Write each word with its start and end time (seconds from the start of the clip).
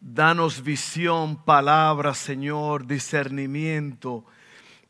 danos 0.00 0.62
visión, 0.62 1.36
palabra, 1.44 2.14
Señor, 2.14 2.86
discernimiento 2.86 4.24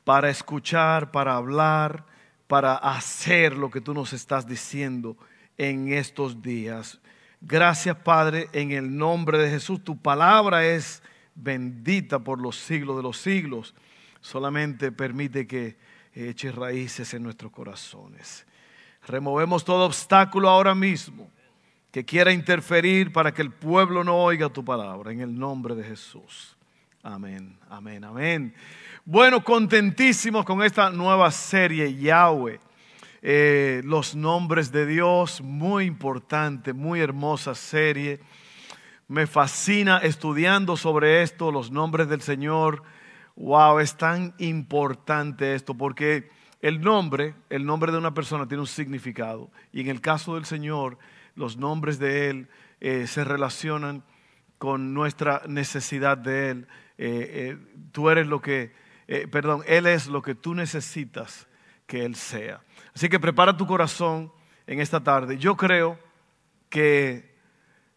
para 0.05 0.31
escuchar, 0.31 1.11
para 1.11 1.35
hablar, 1.35 2.07
para 2.47 2.75
hacer 2.77 3.57
lo 3.57 3.71
que 3.71 3.81
tú 3.81 3.93
nos 3.93 4.13
estás 4.13 4.47
diciendo 4.47 5.17
en 5.59 5.93
estos 5.93 6.41
días. 6.41 7.01
Gracias, 7.41 7.97
Padre, 7.97 8.49
en 8.53 8.73
el 8.73 8.97
nombre 8.97 9.39
de 9.39 9.51
Jesús. 9.51 9.83
Tu 9.83 9.97
palabra 10.01 10.65
es 10.65 11.03
bendita 11.35 12.19
por 12.19 12.41
los 12.41 12.57
siglos 12.57 12.97
de 12.97 13.03
los 13.03 13.19
siglos. 13.19 13.75
Solamente 14.21 14.93
permite 14.93 15.47
que 15.47 15.79
eche 16.13 16.53
raíces 16.53 17.15
en 17.15 17.23
nuestros 17.23 17.51
corazones. 17.51 18.47
Removemos 19.07 19.65
todo 19.65 19.87
obstáculo 19.87 20.49
ahora 20.49 20.75
mismo 20.75 21.31
que 21.91 22.05
quiera 22.05 22.33
interferir 22.33 23.13
para 23.13 23.33
que 23.33 23.43
el 23.43 23.51
pueblo 23.51 24.05
no 24.05 24.17
oiga 24.17 24.49
tu 24.49 24.65
palabra. 24.65 25.13
En 25.13 25.21
el 25.21 25.37
nombre 25.37 25.75
de 25.75 25.85
Jesús. 25.85 26.57
Amén, 27.03 27.57
amén, 27.69 28.05
amén. 28.05 28.55
Bueno, 29.05 29.43
contentísimos 29.43 30.45
con 30.45 30.63
esta 30.63 30.91
nueva 30.91 31.31
serie, 31.31 31.95
Yahweh. 31.95 32.61
Eh, 33.23 33.83
los 33.85 34.15
nombres 34.15 34.71
de 34.71 34.87
Dios, 34.87 35.41
muy 35.41 35.85
importante, 35.85 36.73
muy 36.73 37.01
hermosa 37.01 37.55
serie. 37.55 38.21
Me 39.09 39.27
fascina 39.27 39.99
estudiando 39.99 40.77
sobre 40.77 41.23
esto, 41.23 41.51
los 41.51 41.71
nombres 41.71 42.09
del 42.09 42.23
Señor. 42.23 42.83
Wow, 43.37 43.81
es 43.81 43.97
tan 43.97 44.35
importante 44.39 45.55
esto 45.55 45.75
porque 45.75 46.31
el 46.63 46.81
nombre, 46.81 47.35
el 47.49 47.65
nombre 47.65 47.91
de 47.91 47.99
una 47.99 48.15
persona 48.15 48.47
tiene 48.47 48.61
un 48.61 48.67
significado. 48.67 49.51
Y 49.73 49.81
en 49.81 49.89
el 49.89 50.01
caso 50.01 50.35
del 50.35 50.45
Señor, 50.45 50.99
los 51.35 51.57
nombres 51.57 51.99
de 51.99 52.31
Él 52.31 52.49
eh, 52.81 53.07
se 53.07 53.25
relacionan 53.25 54.05
con 54.59 54.95
nuestra 54.95 55.43
necesidad 55.47 56.19
de 56.19 56.51
Él. 56.51 56.69
Eh, 56.99 57.57
tú 57.93 58.11
eres 58.11 58.27
lo 58.27 58.41
que, 58.43 58.73
perdón, 59.31 59.63
Él 59.67 59.87
es 59.87 60.07
lo 60.07 60.23
que 60.23 60.35
tú 60.35 60.55
necesitas 60.55 61.49
que 61.87 62.05
Él 62.05 62.15
sea. 62.15 62.61
Así 62.95 63.09
que 63.09 63.19
prepara 63.19 63.57
tu 63.57 63.67
corazón 63.67 64.33
en 64.67 64.81
esta 64.81 65.03
tarde. 65.03 65.39
Yo 65.39 65.57
creo 65.57 65.99
que 66.69 67.35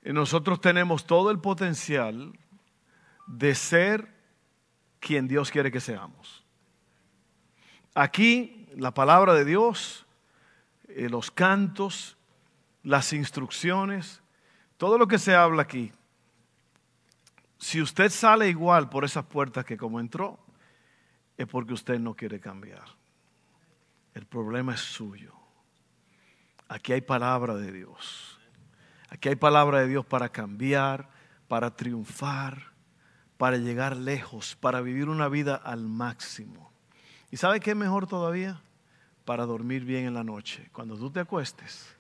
nosotros 0.04 0.60
tenemos 0.60 1.06
todo 1.06 1.32
el 1.32 1.40
potencial 1.40 2.34
de 3.28 3.56
ser 3.56 4.08
quien 5.00 5.28
Dios 5.28 5.52
quiere 5.52 5.72
que 5.72 5.80
seamos. 5.80 6.44
Aquí 7.94 8.68
la 8.76 8.94
palabra 8.94 9.34
de 9.34 9.46
Dios, 9.46 10.06
eh, 10.88 11.10
los 11.10 11.30
cantos, 11.30 12.18
las 12.84 13.14
instrucciones, 13.14 14.22
todo 14.78 14.98
lo 14.98 15.08
que 15.08 15.18
se 15.18 15.34
habla 15.36 15.64
aquí, 15.64 15.92
si 17.58 17.82
usted 17.82 18.10
sale 18.10 18.50
igual 18.50 18.90
por 18.90 19.06
esas 19.06 19.26
puertas 19.26 19.64
que 19.64 19.78
como 19.78 20.02
entró, 20.02 20.38
es 21.38 21.48
porque 21.48 21.74
usted 21.74 21.98
no 21.98 22.14
quiere 22.14 22.42
cambiar. 22.42 22.84
El 24.14 24.26
problema 24.26 24.74
es 24.74 24.82
suyo. 24.82 25.34
Aquí 26.68 26.92
hay 26.92 27.02
palabra 27.02 27.56
de 27.56 27.72
Dios. 27.72 28.38
Aquí 29.10 29.30
hay 29.30 29.36
palabra 29.36 29.80
de 29.80 29.88
Dios 29.88 30.06
para 30.06 30.28
cambiar, 30.28 31.10
para 31.48 31.74
triunfar, 31.76 32.74
para 33.38 33.58
llegar 33.58 33.96
lejos, 33.96 34.58
para 34.58 34.82
vivir 34.82 35.08
una 35.08 35.30
vida 35.30 35.56
al 35.56 35.88
máximo. 35.88 36.74
¿Y 37.32 37.38
sabe 37.38 37.60
qué 37.62 37.72
es 37.72 37.78
mejor 37.78 38.08
todavía? 38.08 38.62
Para 39.24 39.46
dormir 39.46 39.86
bien 39.86 40.06
en 40.06 40.14
la 40.14 40.24
noche. 40.24 40.70
Cuando 40.74 40.98
tú 40.98 41.10
te 41.10 41.22
acuestes, 41.22 41.96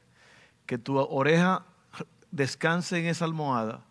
que 0.65 0.77
tu 0.77 0.97
oreja 0.97 1.65
descanse 2.31 2.99
en 2.99 3.05
esa 3.05 3.25
almohada, 3.25 3.83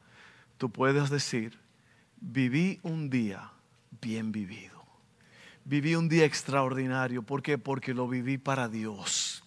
tú 0.59 0.71
puedes 0.71 1.10
decir, 1.10 1.59
viví 2.21 2.81
un 2.83 3.10
día 3.10 3.50
bien 4.00 4.33
vivido 4.33 4.72
viví 5.65 5.94
un 5.94 6.09
día 6.09 6.25
extraordinario. 6.25 7.22
¿Por 7.22 7.43
qué? 7.43 7.59
Porque 7.59 7.94
lo 7.94 8.09
viví 8.09 8.38
para 8.38 8.69
Dios. 8.69 9.44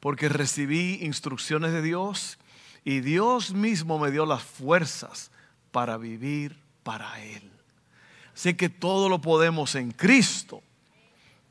Porque 0.00 0.28
recibí 0.28 0.98
instrucciones 1.02 1.72
de 1.72 1.82
Dios 1.82 2.38
y 2.84 3.00
Dios 3.00 3.52
mismo 3.52 3.98
me 3.98 4.10
dio 4.10 4.24
las 4.24 4.42
fuerzas 4.42 5.30
para 5.72 5.96
vivir 5.96 6.58
para 6.82 7.20
Él. 7.22 7.50
Así 8.34 8.54
que 8.54 8.68
todo 8.68 9.08
lo 9.08 9.20
podemos 9.20 9.74
en 9.74 9.90
Cristo 9.90 10.62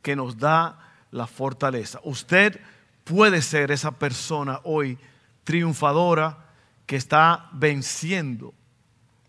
que 0.02 0.16
nos 0.16 0.38
da 0.38 0.80
la 1.12 1.28
fortaleza. 1.28 2.00
Usted 2.04 2.62
puede 3.08 3.42
ser 3.42 3.72
esa 3.72 3.92
persona 3.92 4.60
hoy 4.64 4.98
triunfadora 5.44 6.38
que 6.86 6.98
está 6.98 7.50
venciendo 7.54 8.54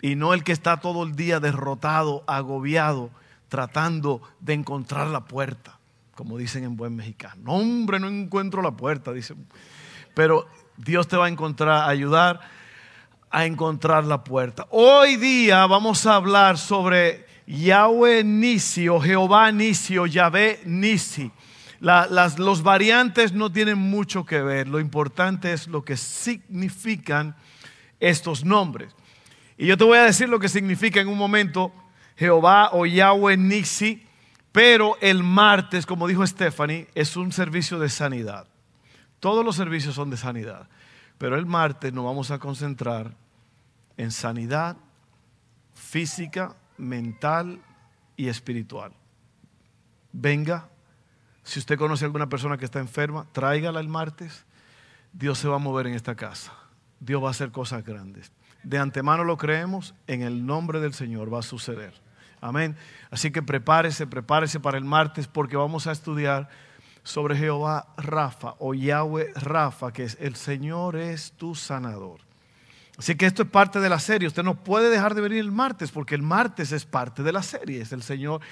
y 0.03 0.17
no 0.17 0.35
el 0.35 0.45
que 0.45 0.53
está 0.53 0.79
todo 0.79 1.05
el 1.05 1.15
día 1.15 1.41
derrotado, 1.41 2.25
agobiado 2.27 3.11
tratando 3.49 4.21
de 4.41 4.55
encontrar 4.55 5.07
la 5.09 5.25
puerta, 5.25 5.79
como 6.15 6.37
dicen 6.39 6.65
en 6.65 6.77
buen 6.77 6.95
mexicano. 6.95 7.43
No, 7.45 7.53
hombre, 7.55 7.99
no 7.99 8.09
encuentro 8.09 8.63
la 8.63 8.73
puerta, 8.73 9.13
dicen. 9.13 9.47
Pero 10.15 10.47
Dios 10.77 11.09
te 11.09 11.17
va 11.17 11.27
a 11.27 11.29
encontrar, 11.29 11.89
ayudar 11.89 12.41
a 13.31 13.47
encontrar 13.47 14.05
la 14.05 14.25
puerta. 14.25 14.67
Hoy 14.71 15.17
día 15.17 15.67
vamos 15.67 16.05
a 16.07 16.17
hablar 16.17 16.59
sobre 16.59 17.27
Yahweh 17.47 18.25
Nisi 18.25 18.89
o 18.89 19.01
Jehová 19.01 19.51
Nisi 19.53 19.99
o 19.99 20.07
Yahvé 20.07 20.61
Nisi. 20.65 21.31
Las, 21.81 22.39
los 22.39 22.63
variantes 22.63 23.33
no 23.33 23.53
tienen 23.53 23.79
mucho 23.79 24.25
que 24.25 24.43
ver, 24.43 24.69
lo 24.69 24.81
importante 24.81 25.53
es 25.53 25.69
lo 25.69 25.85
que 25.85 25.97
significan 25.97 27.37
estos 28.01 28.45
nombres. 28.45 28.95
Y 29.57 29.67
yo 29.67 29.77
te 29.77 29.85
voy 29.85 29.99
a 29.99 30.05
decir 30.05 30.29
lo 30.29 30.39
que 30.39 30.49
significa 30.49 31.01
en 31.01 31.09
un 31.09 31.19
momento 31.19 31.73
Jehová 32.17 32.71
o 32.73 32.87
Yahweh 32.87 33.37
Nixi, 33.37 34.05
pero 34.53 34.97
el 35.01 35.23
martes, 35.23 35.87
como 35.87 36.09
dijo 36.09 36.27
Stephanie, 36.27 36.89
es 36.95 37.17
un 37.17 37.33
servicio 37.33 37.79
de 37.79 37.89
sanidad. 37.89 38.47
Todos 39.21 39.45
los 39.45 39.57
servicios 39.57 39.95
son 39.95 40.11
de 40.11 40.17
sanidad, 40.17 40.69
pero 41.19 41.37
el 41.37 41.47
martes 41.47 41.93
nos 41.93 42.05
vamos 42.05 42.31
a 42.31 42.39
concentrar 42.39 43.15
en 43.97 44.11
sanidad 44.11 44.77
física, 45.75 46.57
mental 46.77 47.61
y 48.17 48.29
espiritual. 48.29 48.93
Venga, 50.13 50.69
si 51.49 51.61
usted 51.61 51.79
conoce 51.79 52.05
a 52.05 52.09
alguna 52.09 52.29
persona 52.29 52.59
que 52.59 52.67
está 52.67 52.79
enferma, 52.79 53.27
tráigala 53.33 53.81
el 53.81 53.89
martes. 53.89 54.45
Dios 55.15 55.39
se 55.39 55.49
va 55.49 55.57
a 55.57 55.59
mover 55.59 55.87
en 55.87 55.95
esta 55.95 56.15
casa. 56.15 56.53
Dios 57.01 57.23
va 57.23 57.29
a 57.29 57.31
hacer 57.31 57.53
cosas 57.53 57.83
grandes. 57.83 58.33
De 58.65 58.77
antemano 58.77 59.25
lo 59.25 59.39
creemos, 59.39 59.95
en 60.09 60.21
el 60.21 60.45
nombre 60.45 60.79
del 60.79 60.93
Señor 60.93 61.33
va 61.33 61.39
a 61.39 61.43
suceder. 61.43 61.95
Amén. 62.43 62.77
Así 63.11 63.31
que 63.31 63.43
prepárese, 63.43 64.07
prepárese 64.07 64.61
para 64.61 64.77
el 64.77 64.85
martes 64.85 65.27
porque 65.27 65.57
vamos 65.57 65.87
a 65.87 65.93
estudiar 65.93 66.51
sobre 67.03 67.35
Jehová 67.35 67.95
Rafa 67.97 68.57
o 68.59 68.75
Yahweh 68.75 69.33
Rafa, 69.35 69.91
que 69.91 70.05
es 70.05 70.19
el 70.21 70.37
Señor 70.37 70.97
es 70.97 71.33
tu 71.33 71.55
sanador. 71.55 72.21
Así 72.99 73.15
que 73.15 73.25
esto 73.25 73.45
es 73.45 73.49
parte 73.49 73.81
de 73.81 73.89
la 73.89 74.01
serie. 74.01 74.29
Usted 74.29 74.43
no 74.43 74.63
puede 74.63 74.91
dejar 74.91 75.15
de 75.15 75.23
venir 75.23 75.39
el 75.39 75.51
martes 75.51 75.93
porque 75.93 76.15
el 76.15 76.23
martes 76.23 76.73
es 76.73 76.85
parte 76.85 77.23
de 77.23 77.33
la 77.33 77.43
serie. 77.43 77.81
Es 77.81 77.93
el 77.93 78.03
Señor. 78.03 78.43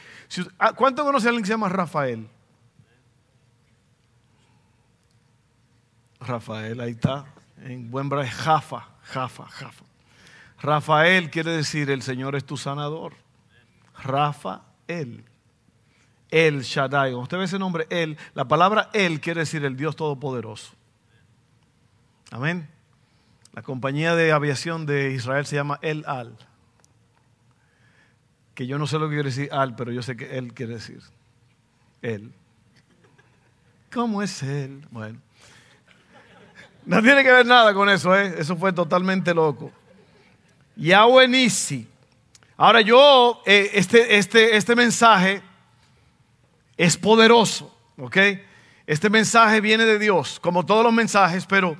Ah, 0.58 0.72
¿Cuánto 0.72 1.04
conoce 1.04 1.26
a 1.26 1.28
alguien 1.28 1.42
que 1.42 1.48
se 1.48 1.52
llama 1.52 1.68
Rafael? 1.68 2.26
Rafael, 6.26 6.80
ahí 6.80 6.92
está. 6.92 7.24
En 7.62 7.90
buen 7.90 8.08
braille, 8.08 8.30
Jafa, 8.30 8.88
Jafa, 9.02 9.44
Jafa. 9.44 9.84
Rafael 10.60 11.30
quiere 11.30 11.52
decir 11.52 11.90
el 11.90 12.02
Señor 12.02 12.34
es 12.34 12.44
tu 12.44 12.56
sanador. 12.56 13.14
Rafael. 14.02 15.24
El 16.30 16.62
Shaddai. 16.62 17.14
Usted 17.14 17.38
ve 17.38 17.44
ese 17.44 17.58
nombre, 17.58 17.86
El, 17.88 18.18
la 18.34 18.46
palabra 18.46 18.90
El 18.92 19.20
quiere 19.20 19.40
decir 19.40 19.64
el 19.64 19.76
Dios 19.76 19.96
Todopoderoso. 19.96 20.72
Amén. 22.30 22.68
La 23.52 23.62
compañía 23.62 24.14
de 24.14 24.32
aviación 24.32 24.86
de 24.86 25.12
Israel 25.12 25.46
se 25.46 25.56
llama 25.56 25.78
El 25.82 26.04
Al. 26.06 26.36
Que 28.54 28.66
yo 28.66 28.78
no 28.78 28.86
sé 28.86 28.98
lo 28.98 29.08
que 29.08 29.14
quiere 29.14 29.30
decir 29.30 29.48
Al, 29.52 29.76
pero 29.76 29.92
yo 29.92 30.02
sé 30.02 30.16
que 30.16 30.36
Él 30.36 30.52
quiere 30.52 30.74
decir. 30.74 31.00
Él. 32.02 32.32
¿Cómo 33.92 34.22
es 34.22 34.42
Él? 34.42 34.86
Bueno. 34.90 35.25
No 36.86 37.02
tiene 37.02 37.22
que 37.22 37.32
ver 37.32 37.44
nada 37.44 37.74
con 37.74 37.88
eso, 37.88 38.16
¿eh? 38.16 38.36
Eso 38.38 38.56
fue 38.56 38.72
totalmente 38.72 39.34
loco. 39.34 39.70
Yahweh 40.76 41.28
Nisi 41.28 41.88
Ahora 42.58 42.80
yo, 42.80 43.42
eh, 43.44 43.70
este, 43.74 44.16
este, 44.16 44.56
este 44.56 44.74
mensaje 44.74 45.42
es 46.78 46.96
poderoso, 46.96 47.76
¿ok? 47.98 48.16
Este 48.86 49.10
mensaje 49.10 49.60
viene 49.60 49.84
de 49.84 49.98
Dios, 49.98 50.40
como 50.40 50.64
todos 50.64 50.82
los 50.82 50.92
mensajes, 50.92 51.44
pero 51.44 51.76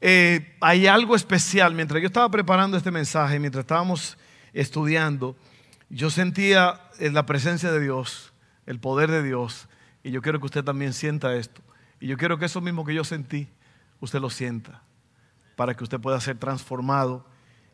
eh, 0.00 0.54
hay 0.60 0.86
algo 0.86 1.16
especial. 1.16 1.74
Mientras 1.74 2.00
yo 2.00 2.06
estaba 2.06 2.30
preparando 2.30 2.76
este 2.76 2.92
mensaje, 2.92 3.40
mientras 3.40 3.62
estábamos 3.62 4.16
estudiando, 4.52 5.34
yo 5.88 6.08
sentía 6.08 6.80
la 7.00 7.26
presencia 7.26 7.72
de 7.72 7.80
Dios, 7.80 8.32
el 8.66 8.78
poder 8.78 9.10
de 9.10 9.24
Dios, 9.24 9.68
y 10.04 10.12
yo 10.12 10.22
quiero 10.22 10.38
que 10.38 10.46
usted 10.46 10.62
también 10.62 10.92
sienta 10.92 11.34
esto. 11.34 11.62
Y 11.98 12.06
yo 12.06 12.16
quiero 12.16 12.38
que 12.38 12.44
eso 12.44 12.60
mismo 12.60 12.84
que 12.84 12.94
yo 12.94 13.02
sentí, 13.02 13.48
usted 14.02 14.20
lo 14.20 14.30
sienta, 14.30 14.82
para 15.56 15.74
que 15.74 15.84
usted 15.84 16.00
pueda 16.00 16.20
ser 16.20 16.36
transformado 16.38 17.24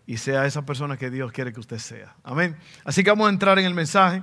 y 0.06 0.18
sea 0.18 0.46
esa 0.46 0.64
persona 0.64 0.96
que 0.96 1.10
Dios 1.10 1.32
quiere 1.32 1.52
que 1.52 1.60
usted 1.60 1.78
sea. 1.78 2.14
Amén. 2.22 2.56
Así 2.84 3.02
que 3.02 3.10
vamos 3.10 3.26
a 3.26 3.30
entrar 3.30 3.58
en 3.58 3.64
el 3.64 3.74
mensaje. 3.74 4.22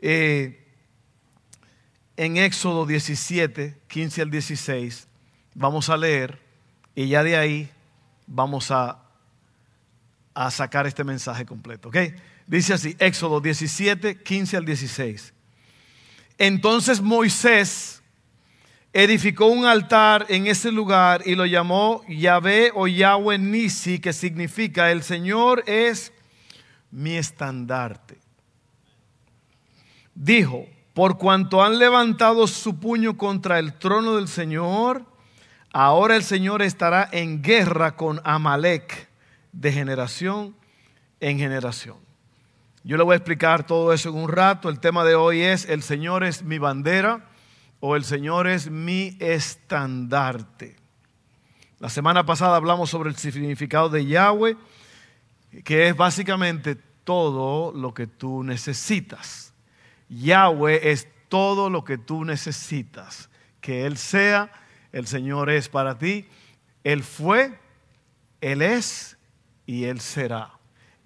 Eh, 0.00 0.66
en 2.16 2.36
Éxodo 2.36 2.84
17, 2.84 3.80
15 3.88 4.22
al 4.22 4.30
16, 4.30 5.08
vamos 5.54 5.88
a 5.88 5.96
leer 5.96 6.38
y 6.94 7.08
ya 7.08 7.22
de 7.22 7.36
ahí 7.36 7.70
vamos 8.26 8.70
a, 8.70 9.02
a 10.34 10.50
sacar 10.50 10.86
este 10.86 11.04
mensaje 11.04 11.46
completo. 11.46 11.88
¿ok? 11.88 11.96
Dice 12.46 12.74
así, 12.74 12.96
Éxodo 12.98 13.40
17, 13.40 14.22
15 14.22 14.56
al 14.58 14.64
16. 14.66 15.32
Entonces 16.36 17.00
Moisés 17.00 17.99
edificó 18.92 19.46
un 19.46 19.66
altar 19.66 20.26
en 20.28 20.46
ese 20.46 20.72
lugar 20.72 21.22
y 21.24 21.34
lo 21.34 21.46
llamó 21.46 22.02
Yahvé 22.08 22.72
o 22.74 22.86
Yahweh 22.86 23.38
Nisi, 23.38 24.00
que 24.00 24.12
significa 24.12 24.90
el 24.90 25.02
Señor 25.02 25.62
es 25.66 26.12
mi 26.90 27.16
estandarte. 27.16 28.18
Dijo, 30.14 30.66
por 30.92 31.18
cuanto 31.18 31.62
han 31.62 31.78
levantado 31.78 32.46
su 32.46 32.80
puño 32.80 33.16
contra 33.16 33.58
el 33.58 33.74
trono 33.74 34.16
del 34.16 34.26
Señor, 34.26 35.04
ahora 35.72 36.16
el 36.16 36.24
Señor 36.24 36.62
estará 36.62 37.08
en 37.12 37.42
guerra 37.42 37.96
con 37.96 38.20
Amalek 38.24 39.08
de 39.52 39.72
generación 39.72 40.56
en 41.20 41.38
generación. 41.38 41.98
Yo 42.82 42.96
le 42.96 43.04
voy 43.04 43.12
a 43.12 43.16
explicar 43.16 43.66
todo 43.66 43.92
eso 43.92 44.08
en 44.08 44.16
un 44.16 44.28
rato. 44.28 44.68
El 44.68 44.80
tema 44.80 45.04
de 45.04 45.14
hoy 45.14 45.42
es, 45.42 45.68
el 45.68 45.82
Señor 45.82 46.24
es 46.24 46.42
mi 46.42 46.58
bandera 46.58 47.29
o 47.80 47.96
el 47.96 48.04
Señor 48.04 48.46
es 48.46 48.70
mi 48.70 49.16
estandarte. 49.18 50.76
La 51.78 51.88
semana 51.88 52.26
pasada 52.26 52.56
hablamos 52.56 52.90
sobre 52.90 53.08
el 53.08 53.16
significado 53.16 53.88
de 53.88 54.04
Yahweh, 54.04 54.56
que 55.64 55.88
es 55.88 55.96
básicamente 55.96 56.76
todo 56.76 57.72
lo 57.72 57.94
que 57.94 58.06
tú 58.06 58.44
necesitas. 58.44 59.54
Yahweh 60.10 60.90
es 60.90 61.08
todo 61.28 61.70
lo 61.70 61.82
que 61.84 61.96
tú 61.96 62.24
necesitas. 62.26 63.30
Que 63.62 63.86
Él 63.86 63.96
sea, 63.96 64.52
el 64.92 65.06
Señor 65.06 65.48
es 65.48 65.70
para 65.70 65.98
ti. 65.98 66.28
Él 66.84 67.02
fue, 67.02 67.58
Él 68.42 68.60
es 68.60 69.16
y 69.64 69.84
Él 69.84 70.00
será. 70.00 70.52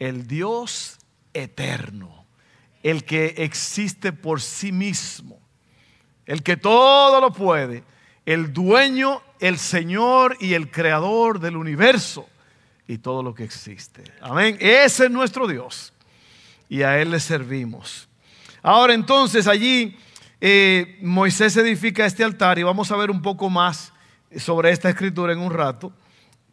El 0.01 0.27
Dios 0.27 0.99
eterno, 1.35 2.27
el 2.83 3.05
que 3.05 3.35
existe 3.39 4.13
por 4.13 4.41
sí 4.41 4.73
mismo 4.73 5.44
el 6.27 6.43
que 6.43 6.57
todo 6.57 7.21
lo 7.21 7.33
puede, 7.33 7.85
el 8.27 8.53
dueño, 8.53 9.23
el 9.41 9.59
Señor 9.59 10.37
y 10.41 10.55
el 10.55 10.71
creador 10.71 11.41
del 11.41 11.57
universo 11.57 12.29
y 12.89 12.99
todo 12.99 13.23
lo 13.23 13.35
que 13.35 13.45
existe. 13.45 14.05
Amén. 14.21 14.57
Ese 14.61 15.07
es 15.07 15.11
nuestro 15.11 15.47
Dios 15.47 15.93
y 16.69 16.83
a 16.83 17.01
Él 17.01 17.11
le 17.11 17.21
servimos. 17.21 18.09
Ahora 18.63 18.95
entonces 18.95 19.47
allí 19.47 19.97
eh, 20.41 20.99
Moisés 21.03 21.57
edifica 21.57 22.07
este 22.07 22.25
altar 22.25 22.59
y 22.59 22.63
vamos 22.63 22.91
a 22.91 22.97
ver 22.97 23.11
un 23.11 23.23
poco 23.23 23.51
más 23.51 23.93
sobre 24.37 24.71
esta 24.71 24.89
escritura 24.89 25.33
en 25.33 25.41
un 25.41 25.53
rato. 25.53 25.93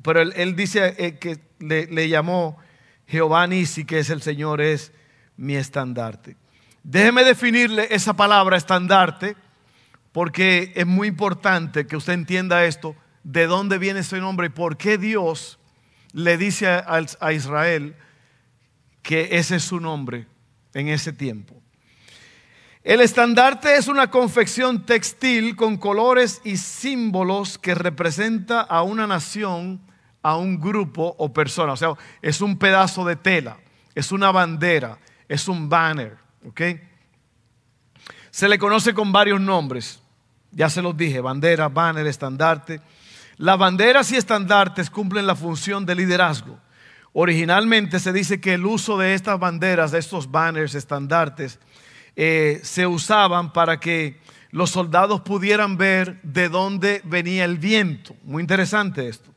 Pero 0.01 0.21
él, 0.21 0.55
dice 0.55 0.95
eh, 0.97 1.19
que 1.19 1.39
le, 1.59 1.85
le, 1.87 2.09
llamó 2.09 2.57
Jehová 3.07 3.45
Nisi, 3.45 3.85
que 3.85 3.99
es 3.99 4.09
el 4.09 4.21
Señor, 4.21 4.59
es 4.59 4.91
mi 5.37 5.55
estandarte. 5.55 6.37
Déjeme 6.83 7.23
definirle 7.23 7.87
esa 7.91 8.13
palabra 8.13 8.57
estandarte 8.57 9.35
porque 10.11 10.73
es 10.75 10.85
muy 10.85 11.07
importante 11.07 11.87
que 11.87 11.95
usted 11.95 12.13
entienda 12.13 12.65
esto, 12.65 12.95
de 13.23 13.47
dónde 13.47 13.77
viene 13.77 14.01
ese 14.01 14.19
nombre 14.19 14.47
y 14.47 14.49
por 14.49 14.77
qué 14.77 14.97
Dios 14.97 15.59
le 16.13 16.37
dice 16.37 16.67
a, 16.67 17.31
Israel 17.33 17.95
que 19.01 19.37
ese 19.37 19.57
es 19.57 19.63
su 19.63 19.79
nombre 19.79 20.27
en 20.73 20.87
ese 20.87 21.13
tiempo. 21.13 21.55
El 22.83 22.99
estandarte 22.99 23.75
es 23.75 23.87
una 23.87 24.09
confección 24.09 24.85
textil 24.85 25.55
con 25.55 25.77
colores 25.77 26.41
y 26.43 26.57
símbolos 26.57 27.57
que 27.57 27.75
representa 27.75 28.61
a 28.61 28.81
una 28.81 29.05
nación, 29.05 29.79
a 30.23 30.35
un 30.35 30.59
grupo 30.59 31.15
o 31.19 31.31
persona. 31.31 31.73
O 31.73 31.77
sea, 31.77 31.93
es 32.23 32.41
un 32.41 32.57
pedazo 32.57 33.05
de 33.05 33.15
tela, 33.15 33.57
es 33.93 34.11
una 34.11 34.31
bandera, 34.31 34.97
es 35.29 35.47
un 35.47 35.69
banner. 35.69 36.17
¿ok? 36.47 36.61
Se 38.31 38.49
le 38.49 38.57
conoce 38.57 38.93
con 38.93 39.11
varios 39.11 39.39
nombres. 39.39 40.00
Ya 40.51 40.69
se 40.69 40.81
los 40.81 40.95
dije, 40.95 41.21
bandera, 41.21 41.69
banner, 41.69 42.05
estandarte. 42.07 42.81
Las 43.37 43.57
banderas 43.57 44.11
y 44.11 44.17
estandartes 44.17 44.89
cumplen 44.89 45.25
la 45.25 45.35
función 45.35 45.85
de 45.85 45.95
liderazgo. 45.95 46.59
Originalmente 47.13 47.99
se 47.99 48.13
dice 48.13 48.39
que 48.39 48.53
el 48.53 48.65
uso 48.65 48.97
de 48.97 49.13
estas 49.13 49.39
banderas, 49.39 49.91
de 49.91 49.99
estos 49.99 50.29
banners, 50.29 50.75
estandartes, 50.75 51.59
eh, 52.15 52.59
se 52.63 52.87
usaban 52.87 53.51
para 53.51 53.79
que 53.79 54.19
los 54.51 54.69
soldados 54.69 55.21
pudieran 55.21 55.77
ver 55.77 56.21
de 56.23 56.49
dónde 56.49 57.01
venía 57.03 57.45
el 57.45 57.57
viento. 57.57 58.15
Muy 58.23 58.41
interesante 58.41 59.07
esto. 59.07 59.29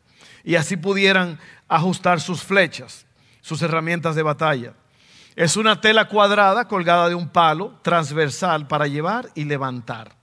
Y 0.42 0.56
así 0.56 0.76
pudieran 0.76 1.38
ajustar 1.68 2.20
sus 2.20 2.42
flechas, 2.42 3.06
sus 3.40 3.62
herramientas 3.62 4.14
de 4.14 4.22
batalla. 4.22 4.74
Es 5.36 5.56
una 5.56 5.80
tela 5.80 6.08
cuadrada 6.08 6.68
colgada 6.68 7.08
de 7.08 7.14
un 7.14 7.28
palo 7.28 7.78
transversal 7.82 8.68
para 8.68 8.86
llevar 8.86 9.30
y 9.34 9.44
levantar. 9.44 10.14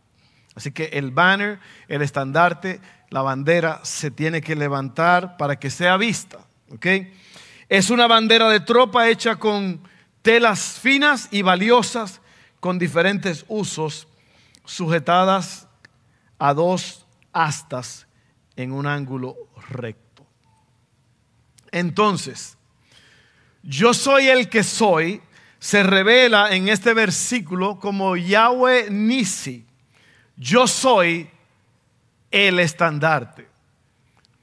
Así 0.56 0.72
que 0.72 0.86
el 0.94 1.12
banner, 1.12 1.60
el 1.88 2.02
estandarte, 2.02 2.82
la 3.10 3.22
bandera 3.22 3.80
se 3.84 4.12
tiene 4.12 4.42
que 4.42 4.56
levantar 4.56 5.38
para 5.38 5.58
que 5.58 5.70
sea 5.70 5.98
vista. 5.98 6.40
Es 7.70 7.90
una 7.90 8.08
bandera 8.08 8.50
de 8.50 8.60
tropa 8.60 9.10
hecha 9.10 9.38
con 9.38 9.82
telas 10.22 10.80
finas 10.80 11.30
y 11.32 11.42
valiosas 11.42 12.22
con 12.60 12.80
diferentes 12.80 13.46
usos, 13.48 14.08
sujetadas 14.66 15.68
a 16.38 16.54
dos 16.54 17.06
astas 17.34 18.08
en 18.56 18.72
un 18.72 18.88
ángulo 18.88 19.36
recto. 19.70 20.26
Entonces, 21.72 22.58
yo 23.64 23.94
soy 23.94 24.28
el 24.28 24.50
que 24.50 24.64
soy, 24.64 25.22
se 25.60 25.84
revela 25.84 26.54
en 26.56 26.68
este 26.68 26.94
versículo 26.94 27.80
como 27.80 28.18
Yahweh 28.18 28.90
Nisi 28.90 29.66
yo 30.42 30.66
soy 30.66 31.30
el 32.32 32.58
estandarte. 32.58 33.48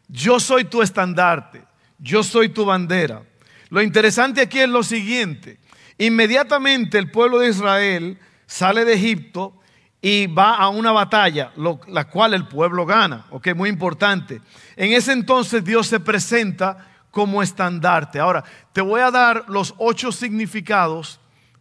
Yo 0.06 0.38
soy 0.38 0.64
tu 0.64 0.80
estandarte. 0.80 1.64
Yo 1.98 2.22
soy 2.22 2.50
tu 2.50 2.64
bandera. 2.64 3.24
Lo 3.68 3.82
interesante 3.82 4.42
aquí 4.42 4.60
es 4.60 4.68
lo 4.68 4.84
siguiente. 4.84 5.58
Inmediatamente 5.98 6.98
el 6.98 7.10
pueblo 7.10 7.40
de 7.40 7.48
Israel 7.48 8.16
sale 8.46 8.84
de 8.84 8.94
Egipto 8.94 9.60
y 10.00 10.28
va 10.28 10.54
a 10.54 10.68
una 10.68 10.92
batalla, 10.92 11.50
la 11.88 12.04
cual 12.08 12.34
el 12.34 12.46
pueblo 12.46 12.86
gana. 12.86 13.26
Ok, 13.30 13.48
muy 13.56 13.68
importante. 13.68 14.40
En 14.76 14.92
ese 14.92 15.10
entonces 15.10 15.64
Dios 15.64 15.88
se 15.88 15.98
presenta 15.98 16.86
como 17.10 17.42
estandarte. 17.42 18.20
Ahora, 18.20 18.44
te 18.72 18.82
voy 18.82 19.00
a 19.00 19.10
dar 19.10 19.46
los 19.48 19.74
ocho 19.78 20.12
significados 20.12 21.18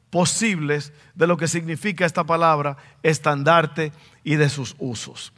posibles 0.10 0.94
de 1.15 1.27
lo 1.27 1.38
que 1.38 1.48
significa 1.48 2.06
esta 2.06 2.24
palabra 2.24 2.77
estandarte 3.03 3.91
y 4.27 4.36
de 4.36 4.50
sus 4.50 4.75
usos. 4.77 5.31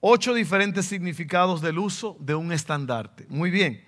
Ocho 0.00 0.32
diferentes 0.32 0.86
significados 0.86 1.60
del 1.60 1.78
uso 1.78 2.16
de 2.20 2.34
un 2.34 2.50
estandarte. 2.50 3.26
Muy 3.28 3.50
bien. 3.50 3.84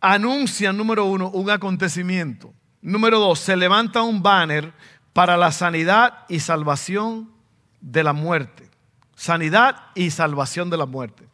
Anuncia, 0.00 0.72
número 0.72 1.06
uno, 1.06 1.30
un 1.30 1.50
acontecimiento. 1.50 2.54
Número 2.80 3.18
dos, 3.18 3.40
se 3.40 3.56
levanta 3.56 4.02
un 4.02 4.22
banner 4.22 4.72
para 5.12 5.36
la 5.36 5.50
sanidad 5.50 6.26
y 6.28 6.38
salvación 6.38 7.32
de 7.80 8.04
la 8.04 8.12
muerte. 8.12 8.70
Sanidad 9.16 9.86
y 9.96 10.12
salvación 10.12 10.70
de 10.70 10.76
la 10.76 10.86
muerte. 10.86 11.26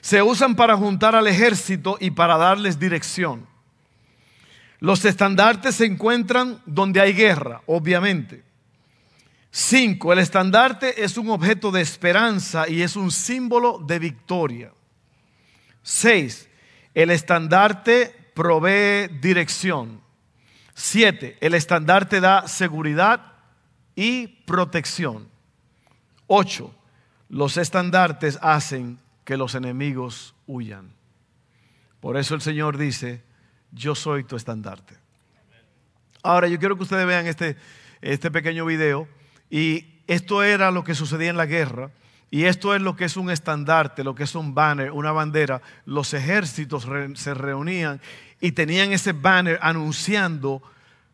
Se 0.00 0.22
usan 0.22 0.56
para 0.56 0.78
juntar 0.78 1.14
al 1.14 1.26
ejército 1.26 1.98
y 2.00 2.12
para 2.12 2.38
darles 2.38 2.78
dirección. 2.78 3.46
Los 4.80 5.04
estandartes 5.04 5.74
se 5.74 5.84
encuentran 5.84 6.62
donde 6.64 7.02
hay 7.02 7.12
guerra, 7.12 7.60
obviamente. 7.66 8.43
Cinco, 9.56 10.12
el 10.12 10.18
estandarte 10.18 11.04
es 11.04 11.16
un 11.16 11.30
objeto 11.30 11.70
de 11.70 11.80
esperanza 11.80 12.68
y 12.68 12.82
es 12.82 12.96
un 12.96 13.12
símbolo 13.12 13.78
de 13.78 14.00
victoria. 14.00 14.72
Seis, 15.80 16.48
el 16.92 17.12
estandarte 17.12 18.32
provee 18.34 19.06
dirección. 19.20 20.00
Siete, 20.74 21.38
el 21.40 21.54
estandarte 21.54 22.18
da 22.20 22.48
seguridad 22.48 23.34
y 23.94 24.26
protección. 24.26 25.28
Ocho, 26.26 26.74
los 27.28 27.56
estandartes 27.56 28.40
hacen 28.42 28.98
que 29.24 29.36
los 29.36 29.54
enemigos 29.54 30.34
huyan. 30.48 30.92
Por 32.00 32.16
eso 32.16 32.34
el 32.34 32.40
Señor 32.40 32.76
dice, 32.76 33.22
yo 33.70 33.94
soy 33.94 34.24
tu 34.24 34.34
estandarte. 34.34 34.96
Ahora 36.24 36.48
yo 36.48 36.58
quiero 36.58 36.76
que 36.76 36.82
ustedes 36.82 37.06
vean 37.06 37.28
este, 37.28 37.56
este 38.00 38.32
pequeño 38.32 38.66
video 38.66 39.06
y 39.54 40.00
esto 40.08 40.42
era 40.42 40.72
lo 40.72 40.82
que 40.82 40.96
sucedía 40.96 41.30
en 41.30 41.36
la 41.36 41.46
guerra. 41.46 41.92
Y 42.28 42.46
esto 42.46 42.74
es 42.74 42.82
lo 42.82 42.96
que 42.96 43.04
es 43.04 43.16
un 43.16 43.30
estandarte, 43.30 44.02
lo 44.02 44.16
que 44.16 44.24
es 44.24 44.34
un 44.34 44.52
banner, 44.52 44.90
una 44.90 45.12
bandera. 45.12 45.62
Los 45.86 46.12
ejércitos 46.12 46.88
se 47.14 47.34
reunían 47.34 48.00
y 48.40 48.50
tenían 48.50 48.92
ese 48.92 49.12
banner 49.12 49.60
anunciando 49.62 50.60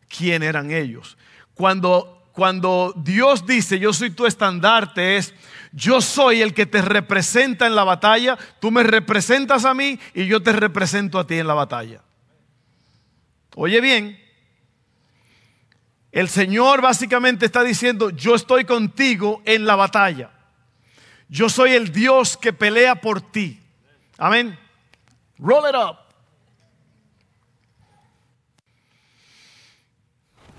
quién 0.09 0.41
eran 0.41 0.71
ellos. 0.71 1.19
Cuando, 1.53 2.29
cuando 2.31 2.95
Dios 2.97 3.45
dice, 3.45 3.77
yo 3.77 3.93
soy 3.93 4.09
tu 4.09 4.25
estandarte, 4.25 5.17
es, 5.17 5.35
yo 5.71 6.01
soy 6.01 6.41
el 6.41 6.55
que 6.55 6.65
te 6.65 6.81
representa 6.81 7.67
en 7.67 7.75
la 7.75 7.83
batalla, 7.83 8.39
tú 8.59 8.71
me 8.71 8.81
representas 8.81 9.65
a 9.65 9.75
mí 9.75 9.99
y 10.15 10.25
yo 10.25 10.41
te 10.41 10.51
represento 10.51 11.19
a 11.19 11.27
ti 11.27 11.35
en 11.35 11.45
la 11.45 11.53
batalla. 11.53 12.01
Oye 13.53 13.79
bien, 13.81 14.20
el 16.11 16.27
Señor 16.27 16.81
básicamente 16.81 17.45
está 17.45 17.63
diciendo, 17.63 18.09
yo 18.09 18.35
estoy 18.35 18.65
contigo 18.65 19.41
en 19.45 19.65
la 19.65 19.75
batalla. 19.75 20.31
Yo 21.29 21.47
soy 21.47 21.71
el 21.71 21.93
Dios 21.93 22.35
que 22.35 22.51
pelea 22.51 22.95
por 22.95 23.21
ti. 23.21 23.61
Amén. 24.17 24.57
Roll 25.39 25.69
it 25.69 25.75
up. 25.75 25.97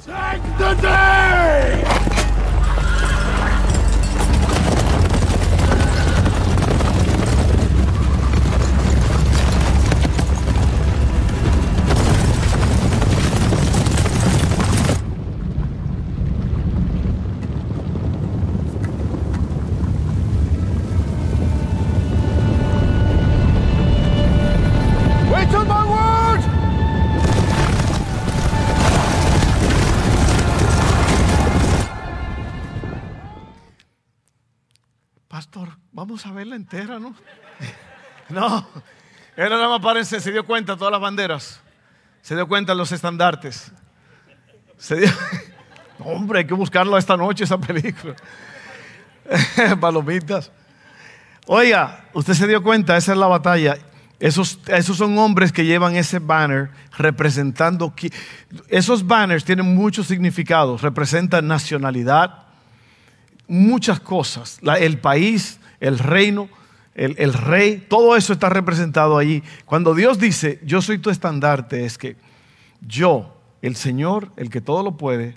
Take 0.04 0.42
the 0.58 0.74
day! 0.82 2.01
Vamos 35.92 36.26
a 36.26 36.32
verla 36.32 36.56
entera, 36.56 36.98
¿no? 36.98 37.14
No, 38.28 38.66
él 39.36 39.50
nada 39.50 39.68
más 39.68 39.80
parece, 39.80 40.18
se 40.18 40.32
dio 40.32 40.46
cuenta 40.46 40.74
todas 40.76 40.90
las 40.90 41.00
banderas, 41.00 41.60
se 42.22 42.34
dio 42.34 42.48
cuenta 42.48 42.74
los 42.74 42.90
estandartes. 42.92 43.70
Se 44.78 44.96
dio, 44.96 45.10
hombre, 45.98 46.38
hay 46.38 46.46
que 46.46 46.54
buscarlo 46.54 46.96
esta 46.96 47.16
noche 47.16 47.44
esa 47.44 47.58
película. 47.58 48.14
Palomitas. 49.80 50.50
Oiga, 51.46 52.06
usted 52.14 52.32
se 52.32 52.46
dio 52.46 52.62
cuenta, 52.62 52.96
esa 52.96 53.12
es 53.12 53.18
la 53.18 53.26
batalla. 53.26 53.76
Esos, 54.22 54.60
esos 54.68 54.98
son 54.98 55.18
hombres 55.18 55.50
que 55.50 55.64
llevan 55.64 55.96
ese 55.96 56.20
banner 56.20 56.70
representando. 56.96 57.92
Esos 58.68 59.04
banners 59.04 59.44
tienen 59.44 59.74
muchos 59.74 60.06
significados. 60.06 60.80
Representan 60.80 61.48
nacionalidad, 61.48 62.44
muchas 63.48 63.98
cosas. 63.98 64.60
el 64.78 64.98
país, 64.98 65.58
el 65.80 65.98
reino, 65.98 66.48
el, 66.94 67.32
rey, 67.32 67.84
todo 67.88 68.16
eso 68.16 68.32
está 68.32 68.48
representado 68.48 69.18
allí. 69.18 69.42
Cuando 69.64 69.92
Dios 69.92 70.20
dice, 70.20 70.60
yo 70.64 70.80
soy 70.82 70.98
tu 70.98 71.10
estandarte, 71.10 71.84
es 71.84 71.98
que 71.98 72.14
yo, 72.80 73.36
el 73.60 73.74
Señor, 73.74 74.30
el 74.36 74.50
que 74.50 74.60
todo 74.60 74.84
lo 74.84 74.96
puede, 74.96 75.36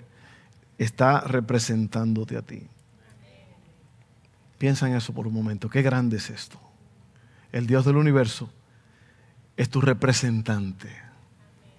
está 0.78 1.22
representándote 1.22 2.36
a 2.36 2.42
ti. 2.42 2.62
Piensa 4.58 4.86
en 4.86 4.94
eso 4.94 5.12
por 5.12 5.26
un 5.26 5.34
momento. 5.34 5.68
Qué 5.68 5.82
grande 5.82 6.18
es 6.18 6.30
esto. 6.30 6.60
El 7.50 7.66
Dios 7.66 7.84
del 7.84 7.96
universo 7.96 8.48
es 9.56 9.70
tu 9.70 9.80
representante, 9.80 10.88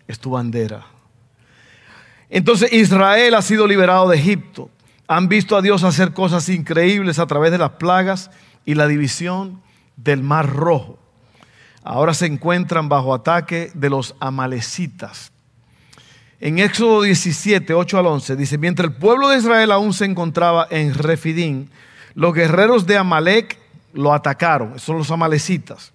es 0.08 0.20
tu 0.20 0.32
bandera. 0.32 0.86
Entonces 2.30 2.74
Israel 2.74 3.36
ha 3.36 3.42
sido 3.42 3.68
liberado 3.68 4.10
de 4.10 4.18
Egipto. 4.18 4.70
Han 5.08 5.30
visto 5.30 5.56
a 5.56 5.62
Dios 5.62 5.84
hacer 5.84 6.14
cosas 6.14 6.50
increíbles 6.50 7.20
a 7.20 7.28
través 7.28 7.52
de 7.52 7.58
las 7.58 7.72
plagas 7.72 8.30
y 8.66 8.76
la 8.76 8.88
división 8.88 9.62
del 9.96 10.24
Mar 10.24 10.50
Rojo. 10.50 11.00
Ahora 11.84 12.14
se 12.14 12.26
encuentran 12.26 12.90
bajo 12.90 13.14
ataque 13.14 13.72
de 13.74 13.90
los 13.90 14.16
amalecitas. 14.20 15.32
En 16.40 16.60
Éxodo 16.60 17.04
17, 17.04 17.74
8 17.74 17.98
al 17.98 18.06
11, 18.08 18.36
dice, 18.36 18.58
mientras 18.58 18.90
el 18.90 18.96
pueblo 18.96 19.30
de 19.30 19.38
Israel 19.38 19.72
aún 19.72 19.94
se 19.94 20.06
encontraba 20.06 20.68
en 20.70 20.94
Refidín, 20.94 21.72
los 22.14 22.34
guerreros 22.34 22.86
de 22.86 22.98
Amalek 22.98 23.58
lo 23.94 24.14
atacaron, 24.14 24.78
son 24.78 24.98
los 24.98 25.10
amalecitas. 25.10 25.94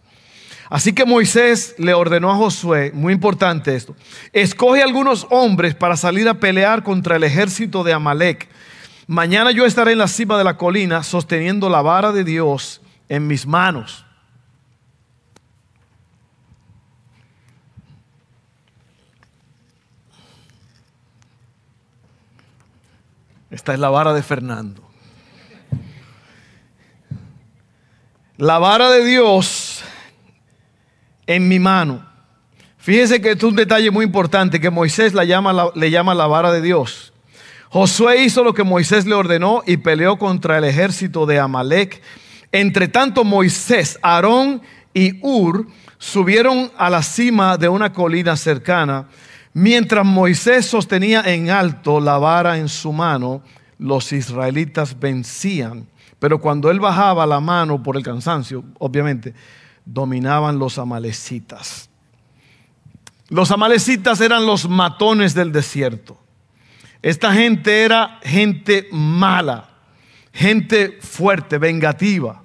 Así 0.73 0.95
que 0.95 1.05
Moisés 1.05 1.75
le 1.77 1.93
ordenó 1.93 2.31
a 2.31 2.35
Josué, 2.35 2.93
muy 2.95 3.13
importante 3.13 3.77
esto, 3.77 3.95
escoge 4.33 4.83
algunos 4.83 5.27
hombres 5.29 5.75
para 5.75 5.99
salir 5.99 6.27
a 6.31 6.41
pelear 6.41 6.83
contra 6.83 7.17
el 7.17 7.25
ejército 7.25 7.85
de 7.85 7.93
Amalek 7.93 8.49
Mañana 9.07 9.51
yo 9.51 9.67
estaré 9.67 9.93
en 9.93 9.99
la 9.99 10.09
cima 10.09 10.39
de 10.39 10.45
la 10.45 10.57
colina 10.57 11.03
sosteniendo 11.03 11.69
la 11.69 11.83
vara 11.83 12.11
de 12.11 12.25
Dios 12.25 12.81
en 13.11 13.27
mis 13.27 13.47
manos. 13.47 14.07
Esta 23.51 23.75
es 23.75 23.79
la 23.79 23.91
vara 23.91 24.15
de 24.15 24.23
Fernando. 24.23 24.83
La 28.39 28.59
vara 28.59 28.91
de 28.91 29.05
Dios 29.05 29.72
en 31.27 31.49
mi 31.49 31.59
mano. 31.59 32.05
Fíjense 32.79 33.21
que 33.21 33.33
es 33.33 33.43
un 33.43 33.55
detalle 33.55 33.91
muy 33.91 34.05
importante 34.05 34.61
que 34.61 34.71
Moisés 34.71 35.15
le 35.15 35.27
llama 35.27 36.15
la 36.15 36.27
vara 36.27 36.53
de 36.53 36.61
Dios. 36.61 37.13
Josué 37.69 38.25
hizo 38.25 38.45
lo 38.45 38.53
que 38.53 38.65
Moisés 38.65 39.07
le 39.07 39.15
ordenó 39.15 39.63
y 39.67 39.79
peleó 39.79 40.19
contra 40.19 40.59
el 40.59 40.65
ejército 40.65 41.25
de 41.25 41.39
Amalek. 41.39 42.03
Entre 42.51 42.87
tanto, 42.89 43.25
Moisés, 43.25 43.99
Aarón 44.03 44.61
y 44.93 45.19
Ur 45.23 45.67
subieron 45.97 46.71
a 46.77 46.91
la 46.91 47.03
cima 47.03 47.57
de 47.57 47.69
una 47.69 47.93
colina 47.93 48.37
cercana. 48.37 49.07
Mientras 49.55 50.05
Moisés 50.05 50.67
sostenía 50.67 51.23
en 51.25 51.49
alto 51.49 51.99
la 52.01 52.19
vara 52.19 52.59
en 52.59 52.69
su 52.69 52.93
mano, 52.93 53.43
los 53.79 54.13
israelitas 54.13 54.99
vencían. 54.99 55.87
Pero 56.19 56.41
cuando 56.41 56.71
él 56.71 56.79
bajaba 56.79 57.25
la 57.25 57.41
mano 57.41 57.83
por 57.83 57.97
el 57.97 58.03
cansancio, 58.03 58.65
obviamente, 58.81 59.33
dominaban 59.85 60.59
los 60.59 60.79
amalecitas. 60.79 61.89
Los 63.29 63.51
amalecitas 63.51 64.21
eran 64.21 64.47
los 64.47 64.69
matones 64.69 65.35
del 65.35 65.53
desierto. 65.53 66.19
Esta 67.01 67.33
gente 67.33 67.83
era 67.83 68.21
gente 68.23 68.89
mala, 68.93 69.71
gente 70.33 70.99
fuerte, 71.01 71.59
vengativa, 71.59 72.43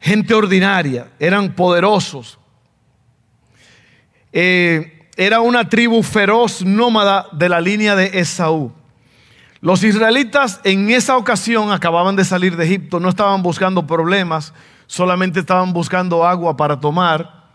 gente 0.00 0.34
ordinaria, 0.34 1.10
eran 1.18 1.54
poderosos. 1.54 2.38
Eh, 4.32 5.08
era 5.16 5.40
una 5.40 5.68
tribu 5.68 6.02
feroz 6.02 6.64
nómada 6.64 7.26
de 7.32 7.48
la 7.48 7.60
línea 7.60 7.96
de 7.96 8.20
Esaú. 8.20 8.72
Los 9.60 9.82
israelitas 9.82 10.60
en 10.62 10.90
esa 10.90 11.16
ocasión 11.16 11.72
acababan 11.72 12.14
de 12.14 12.24
salir 12.24 12.56
de 12.56 12.64
Egipto, 12.64 13.00
no 13.00 13.08
estaban 13.08 13.42
buscando 13.42 13.86
problemas, 13.86 14.54
solamente 14.88 15.40
estaban 15.40 15.72
buscando 15.72 16.26
agua 16.26 16.56
para 16.56 16.80
tomar 16.80 17.52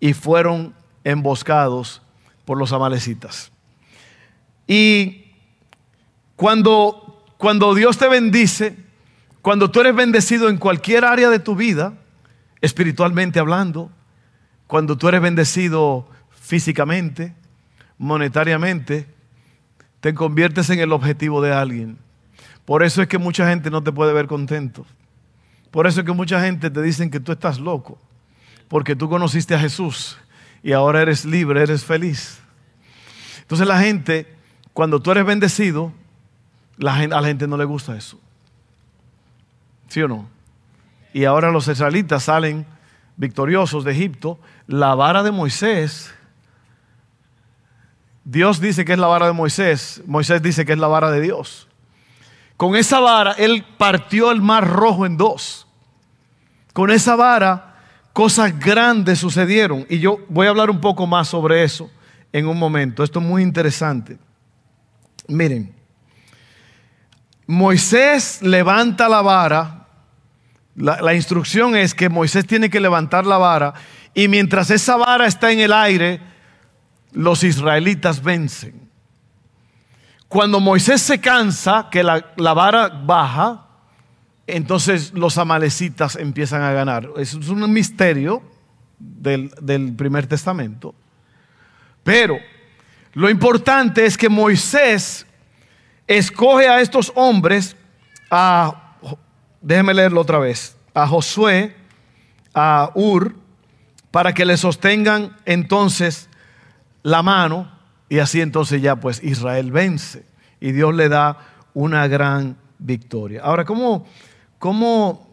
y 0.00 0.14
fueron 0.14 0.74
emboscados 1.04 2.02
por 2.44 2.58
los 2.58 2.72
amalecitas. 2.72 3.52
Y 4.66 5.26
cuando, 6.34 7.24
cuando 7.36 7.74
Dios 7.74 7.98
te 7.98 8.08
bendice, 8.08 8.76
cuando 9.42 9.70
tú 9.70 9.80
eres 9.80 9.94
bendecido 9.94 10.48
en 10.48 10.56
cualquier 10.56 11.04
área 11.04 11.28
de 11.28 11.38
tu 11.38 11.54
vida, 11.54 11.94
espiritualmente 12.60 13.38
hablando, 13.38 13.90
cuando 14.66 14.96
tú 14.96 15.08
eres 15.08 15.20
bendecido 15.20 16.08
físicamente, 16.30 17.34
monetariamente, 17.98 19.06
te 20.00 20.14
conviertes 20.14 20.70
en 20.70 20.80
el 20.80 20.92
objetivo 20.92 21.42
de 21.42 21.52
alguien. 21.52 21.98
Por 22.64 22.82
eso 22.82 23.02
es 23.02 23.08
que 23.08 23.18
mucha 23.18 23.48
gente 23.48 23.70
no 23.70 23.82
te 23.82 23.92
puede 23.92 24.14
ver 24.14 24.26
contento. 24.26 24.86
Por 25.70 25.86
eso 25.86 26.00
es 26.00 26.06
que 26.06 26.12
mucha 26.12 26.40
gente 26.40 26.70
te 26.70 26.82
dicen 26.82 27.10
que 27.10 27.20
tú 27.20 27.32
estás 27.32 27.60
loco, 27.60 27.98
porque 28.68 28.96
tú 28.96 29.08
conociste 29.08 29.54
a 29.54 29.58
Jesús 29.58 30.18
y 30.62 30.72
ahora 30.72 31.02
eres 31.02 31.24
libre, 31.24 31.62
eres 31.62 31.84
feliz. 31.84 32.40
Entonces 33.42 33.66
la 33.66 33.80
gente 33.80 34.26
cuando 34.72 35.00
tú 35.00 35.10
eres 35.10 35.24
bendecido, 35.24 35.92
a 36.82 37.06
la 37.06 37.22
gente 37.22 37.46
no 37.46 37.56
le 37.56 37.64
gusta 37.64 37.96
eso. 37.96 38.18
¿Sí 39.88 40.02
o 40.02 40.08
no? 40.08 40.28
Y 41.12 41.24
ahora 41.24 41.50
los 41.50 41.68
israelitas 41.68 42.24
salen 42.24 42.64
victoriosos 43.16 43.84
de 43.84 43.92
Egipto. 43.92 44.38
La 44.66 44.94
vara 44.94 45.22
de 45.22 45.32
Moisés, 45.32 46.14
Dios 48.24 48.60
dice 48.60 48.84
que 48.84 48.92
es 48.92 48.98
la 48.98 49.08
vara 49.08 49.26
de 49.26 49.32
Moisés, 49.32 50.02
Moisés 50.06 50.40
dice 50.40 50.64
que 50.64 50.72
es 50.72 50.78
la 50.78 50.86
vara 50.86 51.10
de 51.10 51.20
Dios. 51.20 51.68
Con 52.60 52.76
esa 52.76 53.00
vara 53.00 53.32
él 53.38 53.64
partió 53.78 54.30
el 54.30 54.42
mar 54.42 54.68
rojo 54.68 55.06
en 55.06 55.16
dos. 55.16 55.66
Con 56.74 56.90
esa 56.90 57.16
vara 57.16 57.74
cosas 58.12 58.58
grandes 58.58 59.18
sucedieron. 59.18 59.86
Y 59.88 59.98
yo 59.98 60.18
voy 60.28 60.46
a 60.46 60.50
hablar 60.50 60.68
un 60.68 60.78
poco 60.78 61.06
más 61.06 61.28
sobre 61.28 61.64
eso 61.64 61.90
en 62.34 62.46
un 62.46 62.58
momento. 62.58 63.02
Esto 63.02 63.18
es 63.18 63.24
muy 63.24 63.42
interesante. 63.42 64.18
Miren, 65.26 65.74
Moisés 67.46 68.42
levanta 68.42 69.08
la 69.08 69.22
vara. 69.22 69.86
La, 70.76 71.14
instrucción 71.14 71.74
es 71.74 71.94
que 71.94 72.10
Moisés 72.10 72.46
tiene 72.46 72.68
que 72.68 72.78
levantar 72.78 73.24
la 73.24 73.38
vara 73.38 73.72
y 74.12 74.28
mientras 74.28 74.70
esa 74.70 74.98
vara 74.98 75.24
está 75.24 75.50
en 75.50 75.60
el 75.60 75.72
aire, 75.72 76.20
los 77.12 77.42
israelitas 77.42 78.22
vencen. 78.22 78.89
Cuando 80.30 80.60
Moisés 80.60 81.02
se 81.02 81.20
cansa, 81.20 81.88
que 81.90 82.04
la, 82.04 82.24
vara 82.36 82.86
baja, 82.86 83.66
entonces 84.46 85.12
los 85.12 85.36
amalecitas 85.38 86.14
empiezan 86.14 86.62
a 86.62 86.70
ganar. 86.70 87.08
Es 87.16 87.34
un 87.34 87.72
misterio 87.72 88.40
del, 88.96 89.50
del 89.60 89.92
primer 89.92 90.28
testamento. 90.28 90.94
Pero 92.04 92.38
lo 93.12 93.28
importante 93.28 94.06
es 94.06 94.16
que 94.16 94.28
Moisés 94.28 95.26
escoge 96.06 96.68
a 96.68 96.80
estos 96.80 97.10
hombres, 97.16 97.76
a, 98.30 98.94
déjeme 99.60 99.94
leerlo 99.94 100.20
otra 100.20 100.38
vez, 100.38 100.76
a 100.94 101.08
Josué, 101.08 101.74
a 102.54 102.92
Ur, 102.94 103.34
para 104.12 104.32
que 104.32 104.44
le 104.44 104.56
sostengan 104.56 105.36
entonces 105.44 106.28
la 107.02 107.20
mano 107.20 107.79
y 108.10 108.18
así 108.18 108.40
entonces 108.40 108.82
ya 108.82 108.96
pues 108.96 109.22
Israel 109.22 109.70
vence 109.70 110.26
y 110.60 110.72
Dios 110.72 110.94
le 110.94 111.08
da 111.08 111.38
una 111.72 112.08
gran 112.08 112.56
victoria. 112.78 113.40
Ahora, 113.42 113.64
¿cómo, 113.64 114.04
cómo, 114.58 115.28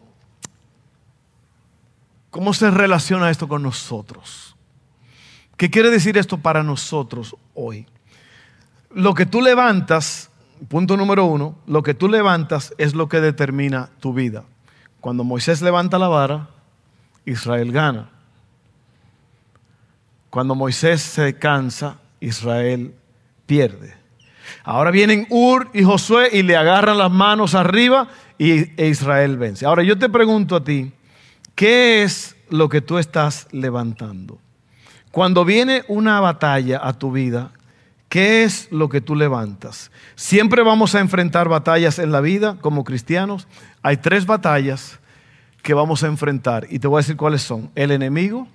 cómo 2.30 2.54
se 2.54 2.70
relaciona 2.70 3.30
esto 3.30 3.48
con 3.48 3.64
nosotros? 3.64 4.54
¿Qué 5.56 5.70
quiere 5.70 5.90
decir 5.90 6.16
esto 6.16 6.38
para 6.38 6.62
nosotros 6.62 7.34
hoy? 7.52 7.84
Lo 8.94 9.12
que 9.12 9.26
tú 9.26 9.42
levantas, 9.42 10.30
punto 10.68 10.96
número 10.96 11.24
uno, 11.24 11.56
lo 11.66 11.82
que 11.82 11.94
tú 11.94 12.08
levantas 12.08 12.72
es 12.78 12.94
lo 12.94 13.08
que 13.08 13.20
determina 13.20 13.90
tu 13.98 14.14
vida. 14.14 14.44
Cuando 15.00 15.24
Moisés 15.24 15.62
levanta 15.62 15.98
la 15.98 16.06
vara, 16.06 16.48
Israel 17.24 17.72
gana. 17.72 18.08
Cuando 20.30 20.54
Moisés 20.54 21.02
se 21.02 21.36
cansa, 21.40 21.98
Israel 22.20 22.94
pierde. 23.46 23.94
Ahora 24.64 24.90
vienen 24.90 25.26
Ur 25.30 25.70
y 25.72 25.82
Josué 25.82 26.28
y 26.32 26.42
le 26.42 26.56
agarran 26.56 26.98
las 26.98 27.10
manos 27.10 27.54
arriba 27.54 28.08
y, 28.38 28.80
e 28.80 28.88
Israel 28.88 29.36
vence. 29.36 29.66
Ahora 29.66 29.82
yo 29.82 29.98
te 29.98 30.08
pregunto 30.08 30.56
a 30.56 30.64
ti, 30.64 30.92
¿qué 31.54 32.02
es 32.02 32.36
lo 32.50 32.68
que 32.68 32.80
tú 32.80 32.98
estás 32.98 33.48
levantando? 33.52 34.38
Cuando 35.10 35.44
viene 35.44 35.84
una 35.88 36.20
batalla 36.20 36.80
a 36.82 36.92
tu 36.92 37.12
vida, 37.12 37.50
¿qué 38.08 38.44
es 38.44 38.68
lo 38.70 38.88
que 38.88 39.00
tú 39.00 39.16
levantas? 39.16 39.90
Siempre 40.14 40.62
vamos 40.62 40.94
a 40.94 41.00
enfrentar 41.00 41.48
batallas 41.48 41.98
en 41.98 42.12
la 42.12 42.20
vida 42.20 42.58
como 42.60 42.84
cristianos. 42.84 43.48
Hay 43.82 43.96
tres 43.96 44.26
batallas 44.26 44.98
que 45.62 45.74
vamos 45.74 46.02
a 46.02 46.06
enfrentar 46.06 46.66
y 46.70 46.78
te 46.78 46.88
voy 46.88 46.98
a 46.98 47.02
decir 47.02 47.16
cuáles 47.16 47.42
son. 47.42 47.70
El 47.74 47.90
enemigo, 47.90 48.46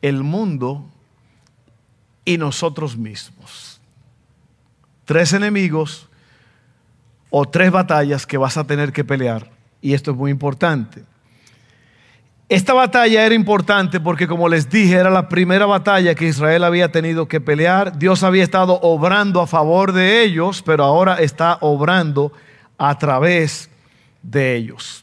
el 0.00 0.22
mundo 0.22 0.91
y 2.24 2.38
nosotros 2.38 2.96
mismos. 2.96 3.80
Tres 5.04 5.32
enemigos 5.32 6.08
o 7.30 7.46
tres 7.46 7.70
batallas 7.70 8.26
que 8.26 8.38
vas 8.38 8.56
a 8.56 8.64
tener 8.64 8.92
que 8.92 9.04
pelear. 9.04 9.50
Y 9.80 9.94
esto 9.94 10.12
es 10.12 10.16
muy 10.16 10.30
importante. 10.30 11.02
Esta 12.48 12.74
batalla 12.74 13.24
era 13.24 13.34
importante 13.34 13.98
porque, 13.98 14.28
como 14.28 14.46
les 14.46 14.68
dije, 14.68 14.94
era 14.94 15.08
la 15.08 15.28
primera 15.28 15.64
batalla 15.64 16.14
que 16.14 16.26
Israel 16.26 16.64
había 16.64 16.92
tenido 16.92 17.26
que 17.26 17.40
pelear. 17.40 17.98
Dios 17.98 18.22
había 18.22 18.44
estado 18.44 18.78
obrando 18.82 19.40
a 19.40 19.46
favor 19.46 19.92
de 19.92 20.22
ellos, 20.22 20.62
pero 20.62 20.84
ahora 20.84 21.16
está 21.16 21.56
obrando 21.62 22.30
a 22.76 22.98
través 22.98 23.70
de 24.22 24.54
ellos. 24.54 25.02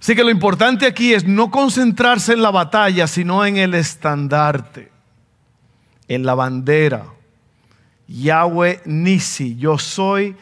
Así 0.00 0.14
que 0.14 0.24
lo 0.24 0.30
importante 0.30 0.86
aquí 0.86 1.12
es 1.12 1.26
no 1.26 1.50
concentrarse 1.50 2.32
en 2.32 2.40
la 2.40 2.50
batalla, 2.50 3.06
sino 3.06 3.44
en 3.44 3.58
el 3.58 3.74
estandarte, 3.74 4.90
en 6.08 6.24
la 6.24 6.34
bandera. 6.34 7.04
Yahweh 8.08 8.82
Nisi, 8.84 9.56
yo 9.56 9.78
soy 9.78 10.36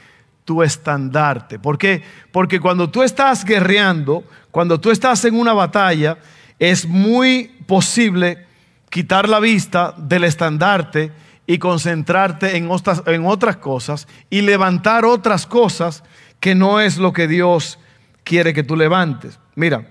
tu 0.45 0.63
estandarte. 0.63 1.59
¿Por 1.59 1.79
qué? 1.79 2.03
Porque 2.33 2.61
cuando 2.61 2.91
tú 2.91 3.03
estás 3.03 3.45
guerreando, 3.45 4.25
cuando 4.51 4.79
tú 4.79 4.91
estás 4.91 5.25
en 5.25 5.35
una 5.35 5.53
batalla, 5.53 6.19
es 6.59 6.87
muy 6.87 7.51
posible 7.67 8.47
quitar 8.91 9.29
la 9.29 9.41
vista 9.41 9.95
del 9.97 10.25
estandarte 10.25 11.13
y 11.47 11.59
concentrarte 11.59 12.57
en 12.57 12.71
otras, 12.71 13.03
en 13.07 13.27
otras 13.27 13.57
cosas 13.57 14.07
y 14.31 14.43
levantar 14.43 15.05
otras 15.05 15.47
cosas 15.47 16.05
que 16.41 16.55
no 16.55 16.81
es 16.81 16.99
lo 16.99 17.13
que 17.13 17.27
Dios 17.27 17.79
quiere 18.23 18.55
que 18.55 18.63
tú 18.63 18.77
levantes. 18.77 19.39
Mira, 19.55 19.87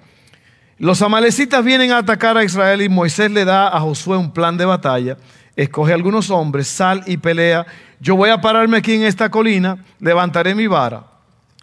los 0.78 1.02
amalecitas 1.02 1.64
vienen 1.64 1.92
a 1.92 2.00
atacar 2.00 2.38
a 2.38 2.44
Israel 2.44 2.82
y 2.82 2.90
Moisés 2.90 3.32
le 3.32 3.46
da 3.46 3.68
a 3.68 3.80
Josué 3.80 4.18
un 4.18 4.32
plan 4.32 4.58
de 4.58 4.66
batalla. 4.66 5.18
Escoge 5.56 5.94
algunos 5.94 6.30
hombres, 6.30 6.68
sal 6.68 7.04
y 7.06 7.18
pelea. 7.18 7.66
Yo 8.00 8.16
voy 8.16 8.30
a 8.30 8.42
pararme 8.42 8.78
aquí 8.78 8.94
en 8.94 9.04
esta 9.04 9.30
colina, 9.30 9.78
levantaré 10.00 10.56
mi 10.56 10.68
vara. 10.68 11.06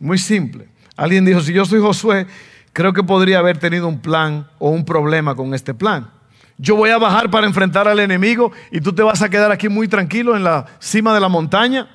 Muy 0.00 0.18
simple. 0.18 0.68
Alguien 0.96 1.24
dijo, 1.24 1.40
si 1.40 1.52
yo 1.52 1.64
soy 1.64 1.80
Josué, 1.80 2.26
creo 2.72 2.92
que 2.92 3.02
podría 3.02 3.38
haber 3.38 3.58
tenido 3.58 3.88
un 3.88 4.00
plan 4.00 4.48
o 4.58 4.70
un 4.70 4.84
problema 4.84 5.34
con 5.34 5.54
este 5.54 5.74
plan. 5.74 6.10
Yo 6.58 6.76
voy 6.76 6.90
a 6.90 6.98
bajar 6.98 7.30
para 7.30 7.46
enfrentar 7.46 7.88
al 7.88 8.00
enemigo 8.00 8.52
y 8.70 8.80
tú 8.80 8.92
te 8.92 9.02
vas 9.02 9.22
a 9.22 9.30
quedar 9.30 9.50
aquí 9.50 9.68
muy 9.68 9.88
tranquilo 9.88 10.36
en 10.36 10.44
la 10.44 10.66
cima 10.78 11.14
de 11.14 11.20
la 11.20 11.28
montaña 11.28 11.88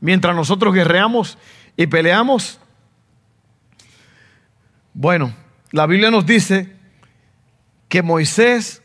mientras 0.00 0.36
nosotros 0.36 0.74
guerreamos 0.74 1.38
y 1.76 1.86
peleamos. 1.86 2.60
Bueno, 4.92 5.32
la 5.70 5.86
Biblia 5.86 6.10
nos 6.10 6.26
dice 6.26 6.76
que 7.88 8.02
Moisés, 8.02 8.81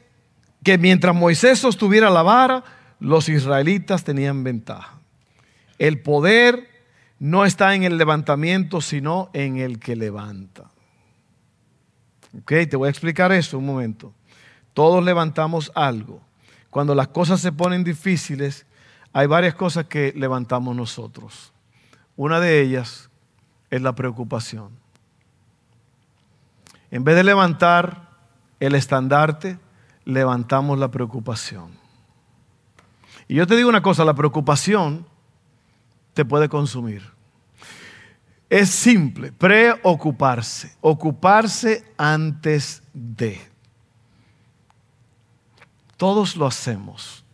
que 0.68 0.78
mientras 0.78 1.16
Moisés 1.16 1.60
sostuviera 1.60 2.10
la 2.10 2.24
vara, 2.24 2.62
los 3.00 3.30
israelitas 3.30 4.04
tenían 4.04 4.44
ventaja. 4.44 5.00
El 5.80 6.02
poder 6.02 6.68
no 7.20 7.46
está 7.46 7.74
en 7.74 7.84
el 7.84 7.98
levantamiento, 7.98 8.82
sino 8.82 9.30
en 9.32 9.60
el 9.60 9.80
que 9.80 9.96
levanta. 9.96 10.64
Ok, 12.38 12.52
te 12.70 12.76
voy 12.76 12.88
a 12.88 12.90
explicar 12.90 13.32
eso 13.32 13.58
un 13.58 13.66
momento. 13.66 14.14
Todos 14.74 15.02
levantamos 15.06 15.72
algo. 15.74 16.22
Cuando 16.70 16.94
las 16.94 17.08
cosas 17.08 17.40
se 17.40 17.54
ponen 17.54 17.86
difíciles, 17.86 18.66
hay 19.14 19.26
varias 19.26 19.56
cosas 19.56 19.86
que 19.86 20.12
levantamos 20.18 20.76
nosotros. 20.76 21.54
Una 22.18 22.42
de 22.42 22.60
ellas 22.60 23.10
es 23.70 23.82
la 23.82 23.96
preocupación. 23.96 24.72
En 26.92 27.06
vez 27.06 27.16
de 27.16 27.24
levantar 27.24 28.10
el 28.60 28.76
estandarte, 28.76 29.60
levantamos 30.08 30.80
la 30.80 30.90
preocupación. 30.90 31.70
Y 33.28 33.36
yo 33.36 33.46
te 33.46 33.58
digo 33.58 33.68
una 33.68 33.82
cosa, 33.82 34.06
la 34.06 34.14
preocupación 34.14 35.06
te 36.14 36.24
puede 36.24 36.48
consumir. 36.48 37.04
Es 38.50 38.70
simple, 38.70 39.34
preocuparse, 39.34 40.74
ocuparse 40.80 41.84
antes 41.98 42.82
de. 42.94 43.38
Todos 45.98 46.38
lo 46.38 46.48
hacemos. 46.48 47.26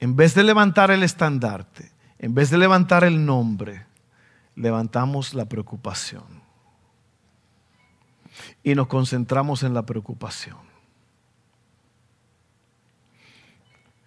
En 0.00 0.16
vez 0.16 0.34
de 0.34 0.44
levantar 0.44 0.90
el 0.90 1.02
estandarte, 1.02 1.90
en 2.18 2.34
vez 2.34 2.50
de 2.50 2.58
levantar 2.58 3.04
el 3.04 3.24
nombre, 3.24 3.86
levantamos 4.54 5.32
la 5.32 5.46
preocupación. 5.46 6.39
Y 8.62 8.74
nos 8.74 8.88
concentramos 8.88 9.62
en 9.62 9.74
la 9.74 9.86
preocupación. 9.86 10.70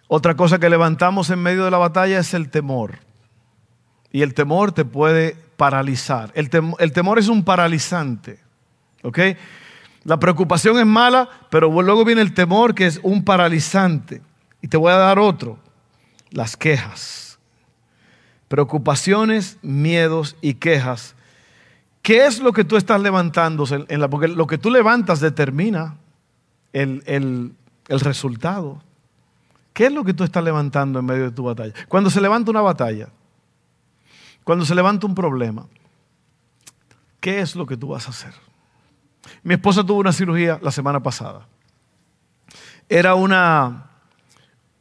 Otra 0.08 0.36
cosa 0.36 0.58
que 0.58 0.68
levantamos 0.68 1.30
en 1.30 1.40
medio 1.42 1.64
de 1.64 1.70
la 1.70 1.78
batalla 1.78 2.18
es 2.18 2.34
el 2.34 2.50
temor. 2.50 2.98
Y 4.12 4.22
el 4.22 4.32
temor 4.32 4.72
te 4.72 4.84
puede 4.84 5.36
paralizar. 5.56 6.30
El, 6.34 6.50
temor 6.50 7.18
es 7.18 7.28
un 7.28 7.44
paralizante. 7.44 8.38
¿Ok? 9.02 9.18
La 10.04 10.20
preocupación 10.20 10.78
es 10.78 10.86
mala, 10.86 11.28
pero 11.50 11.68
luego 11.82 12.04
viene 12.04 12.20
el 12.20 12.34
temor 12.34 12.74
que 12.74 12.86
es 12.86 13.00
un 13.02 13.24
paralizante. 13.24 14.22
Y 14.62 14.68
te 14.68 14.76
voy 14.76 14.92
a 14.92 14.98
dar 14.98 15.18
otro. 15.18 15.58
las 16.30 16.56
quejas. 16.56 17.38
Preocupaciones, 18.48 19.58
miedos 19.62 20.36
y 20.40 20.54
quejas. 20.54 21.13
¿Qué 22.04 22.26
es 22.26 22.38
lo 22.38 22.52
que 22.52 22.64
tú 22.64 22.76
estás 22.76 23.00
levantando? 23.00 23.64
En 23.88 23.98
la, 23.98 24.08
porque 24.08 24.28
lo 24.28 24.46
que 24.46 24.58
tú 24.58 24.70
levantas 24.70 25.20
determina 25.20 25.96
el, 26.74 27.02
el 27.88 28.00
resultado. 28.00 28.82
¿Qué 29.72 29.86
es 29.86 29.92
lo 29.92 30.04
que 30.04 30.12
tú 30.12 30.22
estás 30.22 30.44
levantando 30.44 30.98
en 30.98 31.06
medio 31.06 31.24
de 31.24 31.30
tu 31.30 31.44
batalla? 31.44 31.72
Cuando 31.88 32.10
se 32.10 32.20
levanta 32.20 32.50
una 32.50 32.60
batalla, 32.60 33.08
cuando 34.44 34.66
se 34.66 34.74
levanta 34.74 35.06
un 35.06 35.14
problema, 35.14 35.66
¿qué 37.20 37.40
es 37.40 37.56
lo 37.56 37.64
que 37.64 37.78
tú 37.78 37.88
vas 37.88 38.06
a 38.06 38.10
hacer? 38.10 38.34
Mi 39.42 39.54
esposa 39.54 39.82
tuvo 39.82 40.00
una 40.00 40.12
cirugía 40.12 40.58
la 40.60 40.72
semana 40.72 41.02
pasada. 41.02 41.48
Era 42.86 43.14
una, 43.14 43.86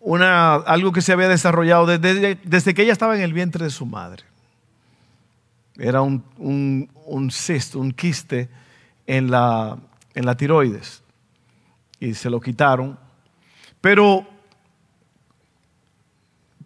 una, 0.02 0.56
algo 0.56 0.92
que 0.92 1.02
se 1.02 1.14
había 1.14 1.30
desarrollado 1.30 1.86
desde, 1.86 2.36
desde, 2.44 2.74
que 2.74 2.82
ella 2.82 2.92
estaba 2.92 3.16
en 3.16 3.22
el 3.22 3.32
vientre 3.32 3.64
de 3.64 3.72
su 3.72 3.86
madre. 3.86 4.26
Era 5.78 6.02
un, 6.02 6.24
un, 6.38 6.90
un 7.06 7.32
cisto, 7.32 7.80
un 7.80 7.92
quiste 7.92 8.50
en 9.08 9.32
la, 9.32 9.78
en 10.14 10.26
la 10.26 10.36
tiroides. 10.36 11.04
Y 12.00 12.14
se 12.14 12.30
lo 12.30 12.40
quitaron. 12.40 13.00
Pero 13.82 14.26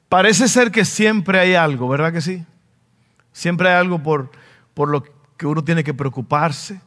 parece 0.09 0.47
ser 0.47 0.71
que 0.71 0.85
siempre 0.85 1.39
hay 1.39 1.55
algo, 1.55 1.87
¿verdad 1.87 2.13
que 2.13 2.21
sí? 2.21 2.45
Siempre 3.31 3.69
hay 3.69 3.75
algo 3.75 4.01
por, 4.01 4.31
por 4.73 4.89
lo 4.89 5.03
que 5.37 5.45
uno 5.45 5.63
tiene 5.63 5.83
que 5.83 5.93
preocuparse 5.93 6.81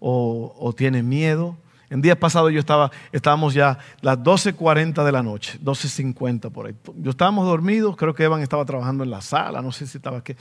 o, 0.00 0.74
tiene 0.76 1.02
miedo. 1.02 1.56
En 1.90 2.00
días 2.00 2.16
pasados 2.16 2.52
yo 2.52 2.58
estaba, 2.58 2.90
estábamos 3.12 3.54
ya 3.54 3.78
las 4.00 4.18
12.40 4.18 5.04
de 5.04 5.12
la 5.12 5.22
noche, 5.22 5.58
12.50 5.62 6.50
por 6.50 6.66
ahí. 6.66 6.74
Yo 6.96 7.10
estábamos 7.10 7.46
dormidos, 7.46 7.96
creo 7.96 8.14
que 8.14 8.24
Evan 8.24 8.40
estaba 8.40 8.64
trabajando 8.64 9.04
en 9.04 9.10
la 9.10 9.20
sala, 9.20 9.60
no 9.62 9.70
sé 9.70 9.86
si 9.86 9.98
estaba 9.98 10.18
aquí. 10.18 10.34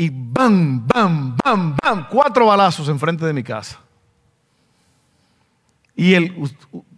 Y 0.00 0.08
bam, 0.08 0.86
bam, 0.86 1.36
bam, 1.44 1.76
bam, 1.76 2.06
cuatro 2.08 2.46
balazos 2.46 2.88
enfrente 2.88 3.26
de 3.26 3.34
mi 3.34 3.42
casa. 3.42 3.78
Y 5.94 6.14
el, 6.14 6.34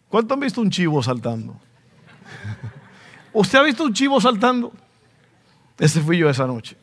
¿cuánto 0.09 0.35
han 0.35 0.39
visto 0.39 0.61
un 0.61 0.71
chivo 0.71 1.03
saltando? 1.03 1.57
¿Usted 3.33 3.59
ha 3.59 3.63
visto 3.65 3.83
un 3.83 3.93
chivo 3.93 4.21
saltando? 4.21 4.73
Ese 5.81 6.01
fui 6.01 6.17
yo 6.17 6.31
esa 6.31 6.47
noche. 6.47 6.77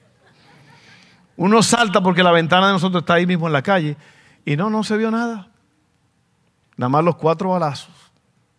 Uno 1.38 1.64
salta 1.64 2.04
porque 2.04 2.22
la 2.22 2.34
ventana 2.34 2.68
de 2.68 2.74
nosotros 2.74 3.04
está 3.04 3.14
ahí 3.14 3.26
mismo 3.26 3.48
en 3.48 3.54
la 3.54 3.62
calle 3.62 3.96
y 4.44 4.58
no, 4.58 4.70
no 4.70 4.84
se 4.84 4.98
vio 4.98 5.12
nada. 5.12 5.48
Nada 6.76 6.90
más 6.90 7.02
los 7.06 7.16
cuatro 7.16 7.52
balazos. 7.52 7.96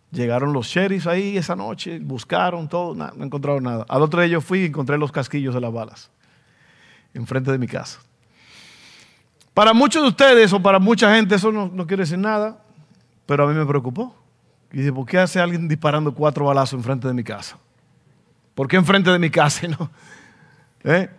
Llegaron 0.09 0.51
los 0.51 0.65
sheriffs 0.65 1.05
ahí 1.05 1.37
esa 1.37 1.55
noche, 1.55 1.99
buscaron 1.99 2.67
todo, 2.67 2.95
no 2.95 3.23
encontraron 3.23 3.65
nada. 3.65 3.85
Al 3.87 4.01
otro 4.01 4.19
día 4.19 4.31
yo 4.31 4.41
fui 4.41 4.61
y 4.61 4.65
encontré 4.65 4.97
los 4.97 5.11
casquillos 5.11 5.53
de 5.53 5.61
las 5.61 5.71
balas 5.71 6.09
enfrente 7.13 7.51
de 7.51 7.57
mi 7.57 7.67
casa. 7.67 7.99
Para 9.53 9.73
muchos 9.73 10.01
de 10.01 10.09
ustedes 10.09 10.53
o 10.53 10.61
para 10.61 10.79
mucha 10.79 11.13
gente 11.15 11.35
eso 11.35 11.51
no, 11.51 11.69
no 11.73 11.85
quiere 11.85 12.03
decir 12.03 12.17
nada, 12.17 12.63
pero 13.25 13.43
a 13.43 13.47
mí 13.47 13.53
me 13.53 13.65
preocupó. 13.65 14.15
Y 14.71 14.77
dije, 14.77 14.93
¿por 14.93 15.05
qué 15.05 15.19
hace 15.19 15.39
alguien 15.39 15.67
disparando 15.67 16.13
cuatro 16.13 16.45
balazos 16.45 16.77
enfrente 16.77 17.07
de 17.07 17.13
mi 17.13 17.23
casa? 17.23 17.57
¿Por 18.55 18.67
qué 18.67 18.77
enfrente 18.77 19.09
de 19.11 19.19
mi 19.19 19.29
casa 19.29 19.67
no? 19.67 19.91
¿Eh? 20.83 21.09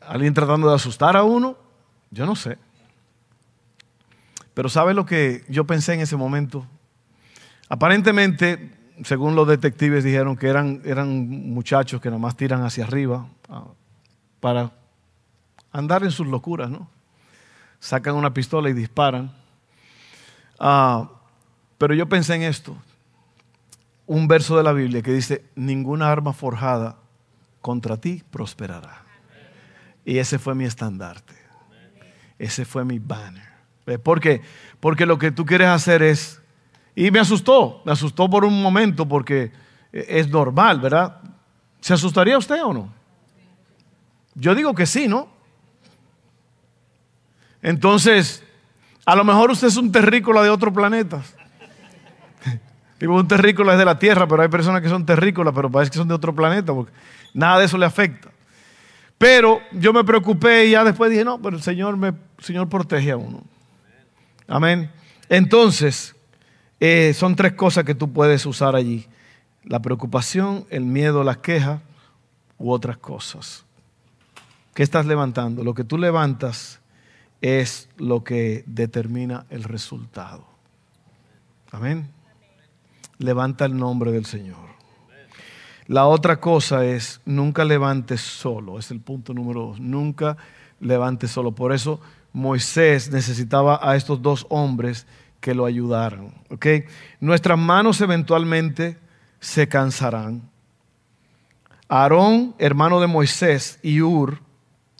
¿Alguien 0.00 0.34
tratando 0.34 0.68
de 0.68 0.74
asustar 0.74 1.16
a 1.16 1.24
uno? 1.24 1.56
Yo 2.10 2.26
no 2.26 2.36
sé. 2.36 2.58
Pero 4.54 4.68
¿sabe 4.68 4.94
lo 4.94 5.04
que 5.06 5.44
yo 5.48 5.64
pensé 5.64 5.94
en 5.94 6.00
ese 6.00 6.16
momento? 6.16 6.66
Aparentemente, 7.68 8.72
según 9.04 9.36
los 9.36 9.46
detectives 9.46 10.02
dijeron 10.02 10.36
que 10.36 10.48
eran, 10.48 10.80
eran 10.84 11.28
muchachos 11.28 12.00
que 12.00 12.10
nomás 12.10 12.36
tiran 12.36 12.64
hacia 12.64 12.84
arriba 12.84 13.28
para 14.40 14.72
andar 15.72 16.02
en 16.02 16.10
sus 16.10 16.26
locuras, 16.26 16.70
¿no? 16.70 16.88
Sacan 17.80 18.14
una 18.14 18.34
pistola 18.34 18.68
y 18.68 18.72
disparan. 18.72 19.32
Ah, 20.58 21.08
pero 21.78 21.94
yo 21.94 22.08
pensé 22.08 22.34
en 22.34 22.42
esto, 22.42 22.76
un 24.06 24.26
verso 24.26 24.56
de 24.56 24.62
la 24.62 24.72
Biblia 24.72 25.02
que 25.02 25.12
dice, 25.12 25.44
ninguna 25.54 26.10
arma 26.10 26.32
forjada 26.32 26.96
contra 27.60 27.96
ti 27.96 28.22
prosperará. 28.30 29.04
Y 30.04 30.18
ese 30.18 30.38
fue 30.38 30.54
mi 30.54 30.64
estandarte. 30.64 31.34
Ese 32.38 32.64
fue 32.64 32.84
mi 32.84 32.98
banner. 32.98 33.48
¿Por 34.02 34.20
qué? 34.20 34.42
Porque 34.80 35.06
lo 35.06 35.18
que 35.18 35.30
tú 35.30 35.44
quieres 35.44 35.68
hacer 35.68 36.02
es... 36.02 36.40
Y 36.94 37.10
me 37.10 37.20
asustó, 37.20 37.82
me 37.84 37.92
asustó 37.92 38.28
por 38.28 38.44
un 38.44 38.60
momento 38.60 39.06
porque 39.06 39.52
es 39.92 40.28
normal, 40.28 40.80
¿verdad? 40.80 41.20
¿Se 41.80 41.94
asustaría 41.94 42.36
usted 42.36 42.62
o 42.64 42.72
no? 42.72 42.97
Yo 44.38 44.54
digo 44.54 44.74
que 44.74 44.86
sí, 44.86 45.08
¿no? 45.08 45.28
Entonces, 47.60 48.44
a 49.04 49.16
lo 49.16 49.24
mejor 49.24 49.50
usted 49.50 49.66
es 49.66 49.76
un 49.76 49.90
terrícola 49.90 50.42
de 50.42 50.50
otro 50.50 50.72
planeta. 50.72 51.22
Digo, 53.00 53.16
un 53.16 53.26
terrícola 53.26 53.72
es 53.72 53.78
de 53.78 53.84
la 53.84 53.98
Tierra, 53.98 54.28
pero 54.28 54.42
hay 54.42 54.48
personas 54.48 54.80
que 54.80 54.88
son 54.88 55.04
terrícolas, 55.04 55.52
pero 55.54 55.70
parece 55.70 55.90
que 55.90 55.98
son 55.98 56.06
de 56.06 56.14
otro 56.14 56.34
planeta, 56.34 56.72
porque 56.72 56.92
nada 57.34 57.58
de 57.58 57.64
eso 57.64 57.76
le 57.76 57.86
afecta. 57.86 58.30
Pero 59.18 59.60
yo 59.72 59.92
me 59.92 60.04
preocupé 60.04 60.66
y 60.66 60.70
ya 60.70 60.84
después 60.84 61.10
dije, 61.10 61.24
no, 61.24 61.42
pero 61.42 61.56
el 61.56 61.62
Señor, 61.62 61.96
me, 61.96 62.12
Señor 62.38 62.68
protege 62.68 63.10
a 63.10 63.16
uno. 63.16 63.42
Amén. 64.46 64.88
Entonces, 65.28 66.14
eh, 66.78 67.12
son 67.12 67.34
tres 67.34 67.54
cosas 67.54 67.82
que 67.82 67.96
tú 67.96 68.12
puedes 68.12 68.46
usar 68.46 68.76
allí. 68.76 69.08
La 69.64 69.82
preocupación, 69.82 70.64
el 70.70 70.84
miedo, 70.84 71.24
las 71.24 71.38
quejas 71.38 71.80
u 72.56 72.70
otras 72.70 72.98
cosas. 72.98 73.64
¿Qué 74.78 74.84
estás 74.84 75.06
levantando? 75.06 75.64
Lo 75.64 75.74
que 75.74 75.82
tú 75.82 75.98
levantas 75.98 76.78
es 77.40 77.88
lo 77.96 78.22
que 78.22 78.62
determina 78.68 79.44
el 79.50 79.64
resultado. 79.64 80.46
Amén. 81.72 82.08
Levanta 83.18 83.64
el 83.64 83.76
nombre 83.76 84.12
del 84.12 84.24
Señor. 84.24 84.68
La 85.88 86.06
otra 86.06 86.38
cosa 86.38 86.84
es, 86.84 87.20
nunca 87.24 87.64
levantes 87.64 88.20
solo. 88.20 88.78
Es 88.78 88.92
el 88.92 89.00
punto 89.00 89.34
número 89.34 89.62
dos. 89.62 89.80
Nunca 89.80 90.36
levantes 90.78 91.32
solo. 91.32 91.50
Por 91.50 91.72
eso 91.72 92.00
Moisés 92.32 93.10
necesitaba 93.10 93.80
a 93.82 93.96
estos 93.96 94.22
dos 94.22 94.46
hombres 94.48 95.08
que 95.40 95.56
lo 95.56 95.66
ayudaran. 95.66 96.32
¿okay? 96.50 96.84
Nuestras 97.18 97.58
manos 97.58 98.00
eventualmente 98.00 98.96
se 99.40 99.66
cansarán. 99.66 100.48
Aarón, 101.88 102.54
hermano 102.58 103.00
de 103.00 103.08
Moisés, 103.08 103.80
y 103.82 104.02
Ur, 104.02 104.46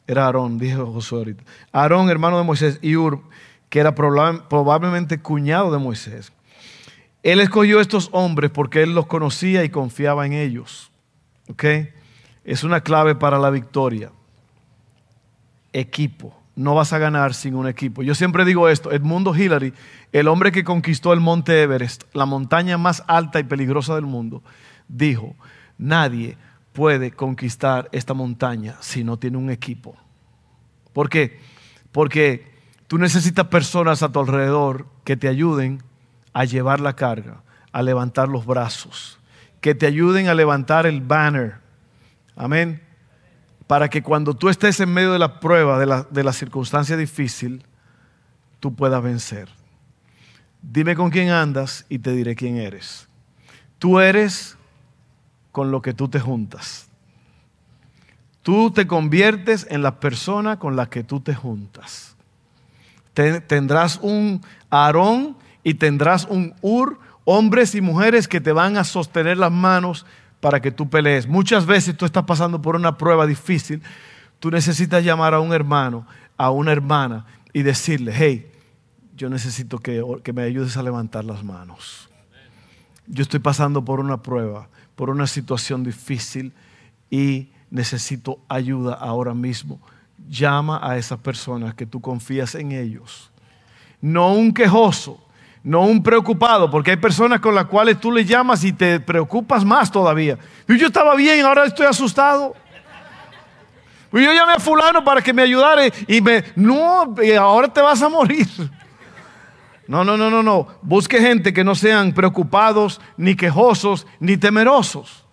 era 0.09 0.25
Aarón, 0.25 0.57
dijo 0.57 0.91
Josué 0.91 1.19
ahorita. 1.19 1.43
Aarón, 1.71 2.09
hermano 2.09 2.39
de 2.39 2.43
Moisés, 2.43 2.79
y 2.81 2.95
Ur, 2.95 3.21
que 3.69 3.79
era 3.79 3.93
probablemente 3.93 5.21
cuñado 5.21 5.71
de 5.71 5.77
Moisés. 5.77 6.31
Él 7.21 7.39
escogió 7.39 7.79
estos 7.79 8.09
hombres 8.11 8.49
porque 8.49 8.81
él 8.81 8.95
los 8.95 9.05
conocía 9.05 9.63
y 9.63 9.69
confiaba 9.69 10.25
en 10.25 10.33
ellos. 10.33 10.91
¿Ok? 11.47 11.63
Es 12.43 12.63
una 12.63 12.81
clave 12.81 13.13
para 13.13 13.37
la 13.37 13.51
victoria. 13.51 14.11
Equipo. 15.73 16.35
No 16.55 16.73
vas 16.73 16.91
a 16.91 16.97
ganar 16.97 17.35
sin 17.35 17.53
un 17.53 17.67
equipo. 17.67 18.01
Yo 18.01 18.15
siempre 18.15 18.45
digo 18.45 18.67
esto, 18.67 18.91
Edmundo 18.91 19.35
Hillary, 19.35 19.75
el 20.11 20.27
hombre 20.27 20.51
que 20.51 20.63
conquistó 20.63 21.13
el 21.13 21.19
monte 21.19 21.61
Everest, 21.61 22.05
la 22.13 22.25
montaña 22.25 22.79
más 22.79 23.03
alta 23.05 23.39
y 23.39 23.43
peligrosa 23.43 23.93
del 23.93 24.07
mundo, 24.07 24.41
dijo, 24.87 25.35
nadie 25.77 26.35
puede 26.73 27.11
conquistar 27.11 27.89
esta 27.91 28.13
montaña 28.13 28.77
si 28.79 29.03
no 29.03 29.17
tiene 29.17 29.37
un 29.37 29.49
equipo. 29.49 29.95
¿Por 30.93 31.09
qué? 31.09 31.39
Porque 31.91 32.51
tú 32.87 32.97
necesitas 32.97 33.47
personas 33.47 34.03
a 34.03 34.11
tu 34.11 34.19
alrededor 34.19 34.87
que 35.03 35.17
te 35.17 35.27
ayuden 35.27 35.83
a 36.33 36.45
llevar 36.45 36.79
la 36.79 36.95
carga, 36.95 37.41
a 37.71 37.81
levantar 37.81 38.29
los 38.29 38.45
brazos, 38.45 39.19
que 39.61 39.75
te 39.75 39.85
ayuden 39.85 40.27
a 40.27 40.33
levantar 40.33 40.85
el 40.85 41.01
banner. 41.01 41.55
Amén. 42.35 42.81
Para 43.67 43.89
que 43.89 44.01
cuando 44.01 44.33
tú 44.33 44.49
estés 44.49 44.79
en 44.79 44.93
medio 44.93 45.13
de 45.13 45.19
la 45.19 45.39
prueba, 45.39 45.79
de 45.79 45.85
la, 45.85 46.03
de 46.09 46.23
la 46.23 46.33
circunstancia 46.33 46.97
difícil, 46.97 47.63
tú 48.59 48.75
puedas 48.75 49.03
vencer. 49.03 49.49
Dime 50.61 50.95
con 50.95 51.09
quién 51.09 51.29
andas 51.29 51.85
y 51.89 51.99
te 51.99 52.11
diré 52.11 52.35
quién 52.35 52.57
eres. 52.57 53.07
Tú 53.77 53.99
eres 53.99 54.57
con 55.51 55.71
lo 55.71 55.81
que 55.81 55.93
tú 55.93 56.07
te 56.07 56.19
juntas. 56.19 56.87
Tú 58.43 58.71
te 58.71 58.87
conviertes 58.87 59.67
en 59.69 59.81
la 59.81 59.99
persona 59.99 60.59
con 60.59 60.75
la 60.75 60.89
que 60.89 61.03
tú 61.03 61.19
te 61.19 61.35
juntas. 61.35 62.15
tendrás 63.13 63.99
un 64.01 64.41
Aarón 64.69 65.35
y 65.63 65.73
tendrás 65.73 66.25
un 66.25 66.55
Ur, 66.61 66.99
hombres 67.25 67.75
y 67.75 67.81
mujeres 67.81 68.27
que 68.27 68.41
te 68.41 68.51
van 68.51 68.77
a 68.77 68.83
sostener 68.83 69.37
las 69.37 69.51
manos 69.51 70.05
para 70.39 70.61
que 70.61 70.71
tú 70.71 70.89
pelees. 70.89 71.27
Muchas 71.27 71.65
veces 71.65 71.97
tú 71.97 72.05
estás 72.05 72.23
pasando 72.23 72.61
por 72.61 72.75
una 72.75 72.97
prueba 72.97 73.27
difícil, 73.27 73.81
tú 74.39 74.49
necesitas 74.49 75.03
llamar 75.03 75.33
a 75.33 75.39
un 75.39 75.53
hermano, 75.53 76.07
a 76.37 76.49
una 76.49 76.71
hermana 76.71 77.25
y 77.51 77.63
decirle, 77.63 78.13
hey, 78.15 78.51
yo 79.15 79.29
necesito 79.29 79.79
que, 79.79 80.01
que 80.23 80.33
me 80.33 80.43
ayudes 80.43 80.77
a 80.77 80.83
levantar 80.83 81.25
las 81.25 81.43
manos. 81.43 82.08
Yo 83.11 83.23
estoy 83.23 83.39
pasando 83.39 83.83
por 83.83 83.99
una 83.99 84.21
prueba, 84.21 84.69
por 84.95 85.09
una 85.09 85.25
situación 85.25 85.83
difícil 85.83 86.53
y 87.09 87.49
necesito 87.71 88.39
ayuda 88.47 88.93
ahora 88.93 89.33
mismo. 89.33 89.79
Llama 90.29 90.79
a 90.83 90.95
esas 90.95 91.19
personas 91.19 91.73
que 91.73 91.87
tú 91.87 92.01
confías 92.01 92.53
en 92.53 92.71
ellos. 92.71 93.31
No 93.99 94.33
un 94.33 94.53
quejoso, 94.53 95.19
no 95.63 95.81
un 95.81 96.03
preocupado, 96.03 96.69
porque 96.69 96.91
hay 96.91 96.97
personas 96.97 97.39
con 97.39 97.55
las 97.55 97.65
cuales 97.65 97.99
tú 97.99 98.11
le 98.11 98.23
llamas 98.23 98.63
y 98.63 98.73
te 98.73 98.99
preocupas 98.99 99.65
más 99.65 99.91
todavía. 99.91 100.37
Yo 100.67 100.87
estaba 100.87 101.15
bien, 101.15 101.43
ahora 101.43 101.65
estoy 101.65 101.87
asustado. 101.87 102.55
Yo 104.11 104.33
llamé 104.33 104.53
a 104.53 104.59
fulano 104.59 105.03
para 105.03 105.21
que 105.21 105.33
me 105.33 105.41
ayudara 105.41 105.81
y 106.07 106.21
me, 106.21 106.43
no, 106.55 107.15
ahora 107.39 107.67
te 107.67 107.81
vas 107.81 108.01
a 108.03 108.09
morir. 108.09 108.47
No, 109.89 110.03
no, 110.03 110.15
no, 110.15 110.29
no, 110.29 110.43
no. 110.43 110.67
Busque 110.83 111.19
gente 111.19 111.51
que 111.51 111.63
no 111.63 111.73
sean 111.73 112.13
preocupados, 112.13 113.01
ni 113.17 113.35
quejosos, 113.35 114.05
ni 114.19 114.37
temerosos. 114.37 115.25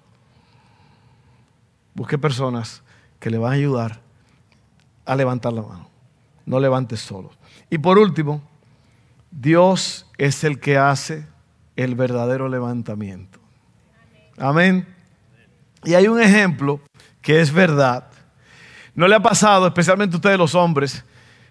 Busque 1.93 2.17
personas 2.17 2.83
que 3.21 3.29
le 3.29 3.37
van 3.37 3.53
a 3.53 3.57
ayudar 3.57 4.01
a 5.05 5.15
levantar 5.15 5.53
la 5.53 5.61
mano. 5.61 5.91
No 6.47 6.59
levantes 6.59 7.01
solo. 7.01 7.33
Y 7.69 7.77
por 7.77 7.99
último, 7.99 8.41
Dios 9.31 10.07
es 10.17 10.43
el 10.43 10.59
que 10.59 10.79
hace 10.79 11.27
el 11.77 11.95
verdadero 11.95 12.49
levantamiento. 12.49 13.39
Amén. 14.39 14.89
Y 15.85 15.93
hay 15.93 16.09
un 16.09 16.19
ejemplo 16.19 16.81
que 17.21 17.43
es 17.43 17.53
verdad. 17.53 18.07
¿No 18.95 19.07
le 19.07 19.17
ha 19.17 19.21
pasado, 19.21 19.67
especialmente 19.67 20.17
a 20.17 20.17
ustedes 20.17 20.39
los 20.39 20.55
hombres, 20.55 21.05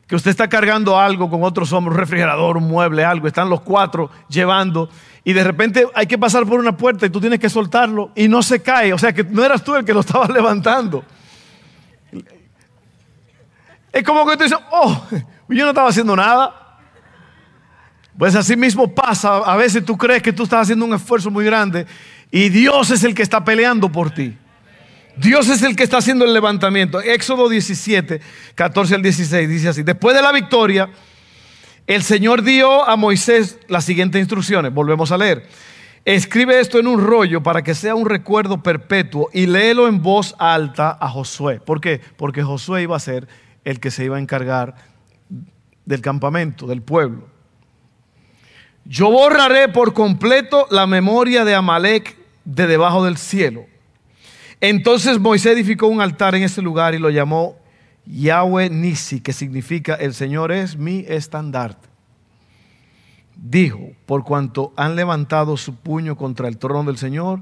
que 0.08 0.16
usted 0.16 0.32
está 0.32 0.48
cargando 0.48 1.00
algo 1.00 1.30
con 1.30 1.44
otros 1.44 1.74
hombres, 1.74 1.96
un 1.96 2.00
refrigerador, 2.00 2.58
un 2.58 2.68
mueble, 2.68 3.04
algo, 3.04 3.28
están 3.28 3.50
los 3.50 3.62
cuatro 3.62 4.12
llevando 4.30 4.90
y 5.24 5.34
de 5.34 5.44
repente 5.44 5.88
hay 5.96 6.06
que 6.06 6.18
pasar 6.18 6.46
por 6.46 6.60
una 6.60 6.78
puerta 6.78 7.06
y 7.06 7.10
tú 7.10 7.20
tienes 7.20 7.40
que 7.40 7.50
soltarlo 7.50 8.12
y 8.16 8.28
no 8.28 8.44
se 8.44 8.62
cae, 8.62 8.94
o 8.94 8.98
sea 8.98 9.14
que 9.14 9.24
no 9.24 9.44
eras 9.44 9.64
tú 9.64 9.76
el 9.76 9.84
que 9.84 9.94
lo 9.94 10.02
estabas 10.02 10.30
levantando. 10.34 11.04
Es 13.92 14.04
como 14.04 14.28
que 14.28 14.38
tú 14.38 14.44
dices, 14.44 14.60
oh, 14.72 15.06
yo 15.50 15.64
no 15.64 15.70
estaba 15.70 15.90
haciendo 15.90 16.16
nada. 16.16 16.62
Pues 18.18 18.36
así 18.36 18.56
mismo 18.56 18.94
pasa, 18.94 19.38
a 19.38 19.56
veces 19.56 19.84
tú 19.84 19.98
crees 19.98 20.22
que 20.22 20.32
tú 20.32 20.44
estás 20.44 20.64
haciendo 20.64 20.86
un 20.86 20.94
esfuerzo 20.94 21.32
muy 21.32 21.44
grande 21.44 21.86
y 22.30 22.50
Dios 22.50 22.92
es 22.92 23.04
el 23.04 23.16
que 23.16 23.24
está 23.24 23.44
peleando 23.44 23.90
por 23.90 24.12
ti. 24.12 24.38
Dios 25.18 25.48
es 25.50 25.62
el 25.64 25.76
que 25.76 25.84
está 25.84 25.98
haciendo 25.98 26.26
el 26.26 26.34
levantamiento. 26.34 27.02
Éxodo 27.02 27.48
17, 27.48 28.22
14 28.56 28.96
al 28.96 29.02
16 29.02 29.48
dice 29.50 29.70
así, 29.70 29.84
después 29.84 30.16
de 30.16 30.22
la 30.22 30.32
victoria, 30.32 30.90
el 31.88 32.04
Señor 32.04 32.42
dio 32.42 32.88
a 32.88 32.96
Moisés 32.96 33.60
las 33.68 33.86
siguientes 33.86 34.20
instrucciones. 34.20 34.74
Volvemos 34.74 35.12
a 35.12 35.18
leer. 35.18 35.48
Escribe 36.04 36.60
esto 36.60 36.80
en 36.80 36.88
un 36.88 37.02
rollo 37.02 37.42
para 37.42 37.64
que 37.64 37.74
sea 37.74 37.96
un 37.96 38.08
recuerdo 38.08 38.62
perpetuo 38.62 39.30
y 39.34 39.48
léelo 39.48 39.88
en 39.88 40.02
voz 40.02 40.36
alta 40.38 40.98
a 41.00 41.10
Josué. 41.10 41.60
¿Por 41.60 41.82
qué? 41.82 42.02
Porque 42.18 42.44
Josué 42.44 42.84
iba 42.84 42.96
a 42.96 43.00
ser 43.00 43.28
el 43.64 43.80
que 43.80 43.92
se 43.92 44.06
iba 44.06 44.18
a 44.18 44.20
encargar 44.20 44.76
del 45.86 46.02
campamento, 46.02 46.68
del 46.68 46.82
pueblo. 46.82 47.28
Yo 48.84 49.10
borraré 49.10 49.70
por 49.70 49.94
completo 49.94 50.68
la 50.70 50.86
memoria 50.86 51.44
de 51.44 51.56
Amalek 51.56 52.18
de 52.44 52.68
debajo 52.68 53.04
del 53.04 53.18
cielo 53.18 53.66
entonces 54.62 55.20
Moisés 55.20 55.54
edificó 55.54 55.88
un 55.88 56.02
altar 56.02 56.36
en 56.36 56.44
ese 56.44 56.62
lugar 56.62 56.96
y 56.96 57.00
lo 57.00 57.10
llamó 57.10 57.58
Yahweh 58.06 58.70
Nisi, 58.70 59.20
que 59.20 59.34
significa 59.34 59.96
el 59.96 60.14
Señor 60.14 60.52
es 60.52 60.78
mi 60.78 61.06
estandarte. 61.08 61.88
Dijo, 63.36 63.92
por 64.06 64.24
cuanto 64.24 64.74
han 64.78 64.96
levantado 64.96 65.58
su 65.58 65.76
puño 65.76 66.16
contra 66.16 66.48
el 66.48 66.58
trono 66.58 66.84
del 66.86 66.98
Señor, 66.98 67.42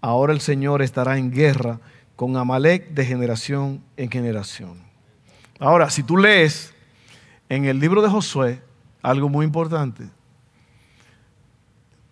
ahora 0.00 0.32
el 0.32 0.40
Señor 0.40 0.82
estará 0.82 1.18
en 1.18 1.30
guerra 1.30 1.80
con 2.16 2.36
Amalek 2.36 2.90
de 2.90 3.04
generación 3.04 3.82
en 3.96 4.10
generación. 4.10 4.82
Ahora, 5.60 5.90
si 5.90 6.02
tú 6.02 6.16
lees 6.16 6.74
en 7.48 7.64
el 7.64 7.78
libro 7.78 8.02
de 8.02 8.08
Josué, 8.08 8.62
algo 9.02 9.28
muy 9.28 9.46
importante, 9.46 10.08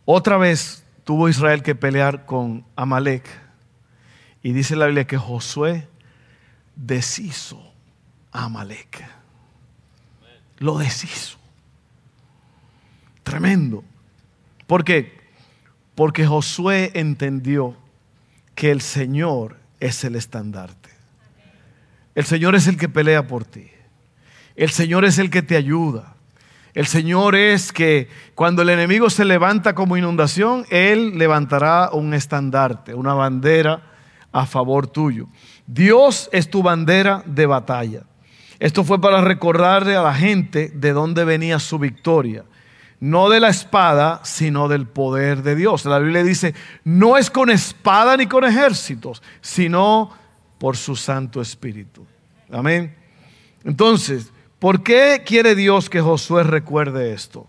otra 0.05 0.37
vez 0.37 0.85
tuvo 1.03 1.29
Israel 1.29 1.63
que 1.63 1.75
pelear 1.75 2.27
con 2.27 2.65
Amalek 2.77 3.25
y 4.47 4.53
dice 4.53 4.77
la 4.77 4.87
Biblia 4.87 5.09
que 5.09 5.19
Josué 5.19 5.89
deshizo 6.77 7.61
a 8.31 8.45
Amalek. 8.45 9.05
Lo 10.59 10.79
deshizo. 10.79 11.37
Tremendo. 13.25 13.83
¿Por 14.69 14.85
qué? 14.85 15.19
Porque 15.97 16.29
Josué 16.29 16.93
entendió 16.95 17.77
que 18.55 18.71
el 18.71 18.83
Señor 18.83 19.57
es 19.81 20.05
el 20.05 20.15
estandarte. 20.15 20.91
El 22.15 22.25
Señor 22.25 22.55
es 22.55 22.69
el 22.69 22.77
que 22.77 22.89
pelea 22.89 23.27
por 23.27 23.45
ti. 23.45 23.69
El 24.55 24.71
Señor 24.71 25.05
es 25.05 25.19
el 25.19 25.29
que 25.29 25.43
te 25.43 25.57
ayuda. 25.57 26.15
El 26.73 26.87
Señor 26.87 27.35
es 27.35 27.73
que 27.73 28.09
cuando 28.37 28.63
el 28.63 28.69
enemigo 28.69 29.11
se 29.11 29.25
levanta 29.25 29.75
como 29.75 29.97
inundación, 29.97 30.67
Él 30.71 31.19
levantará 31.19 31.91
un 31.91 32.15
estandarte, 32.15 32.95
una 32.95 33.13
bandera 33.13 33.96
a 34.33 34.47
favor 34.47 34.87
tuyo. 34.87 35.29
Dios 35.67 36.29
es 36.33 36.51
tu 36.51 36.63
bandera 36.63 37.23
de 37.27 37.47
batalla. 37.47 38.03
Esto 38.59 38.85
fue 38.85 39.01
para 39.01 39.21
recordarle 39.21 39.97
a 39.97 40.03
la 40.03 40.15
gente 40.15 40.71
de 40.75 40.93
dónde 40.93 41.25
venía 41.25 41.59
su 41.59 41.79
victoria. 41.79 42.45
No 42.99 43.29
de 43.29 43.41
la 43.41 43.49
espada, 43.49 44.21
sino 44.25 44.69
del 44.69 44.87
poder 44.87 45.43
de 45.43 45.55
Dios. 45.55 45.85
La 45.85 45.99
Biblia 45.99 46.23
dice, 46.23 46.55
no 46.85 47.19
es 47.19 47.31
con 47.31 47.51
espada 47.51 48.17
ni 48.17 48.27
con 48.27 48.45
ejércitos, 48.45 49.23
sino 49.43 50.11
por 50.59 50.77
su 50.77 50.97
Santo 50.97 51.43
Espíritu. 51.43 52.07
Amén. 52.51 52.95
Entonces, 53.65 54.33
¿por 54.59 54.83
qué 54.83 55.23
quiere 55.27 55.55
Dios 55.55 55.91
que 55.91 56.01
Josué 56.01 56.43
recuerde 56.45 57.13
esto? 57.13 57.47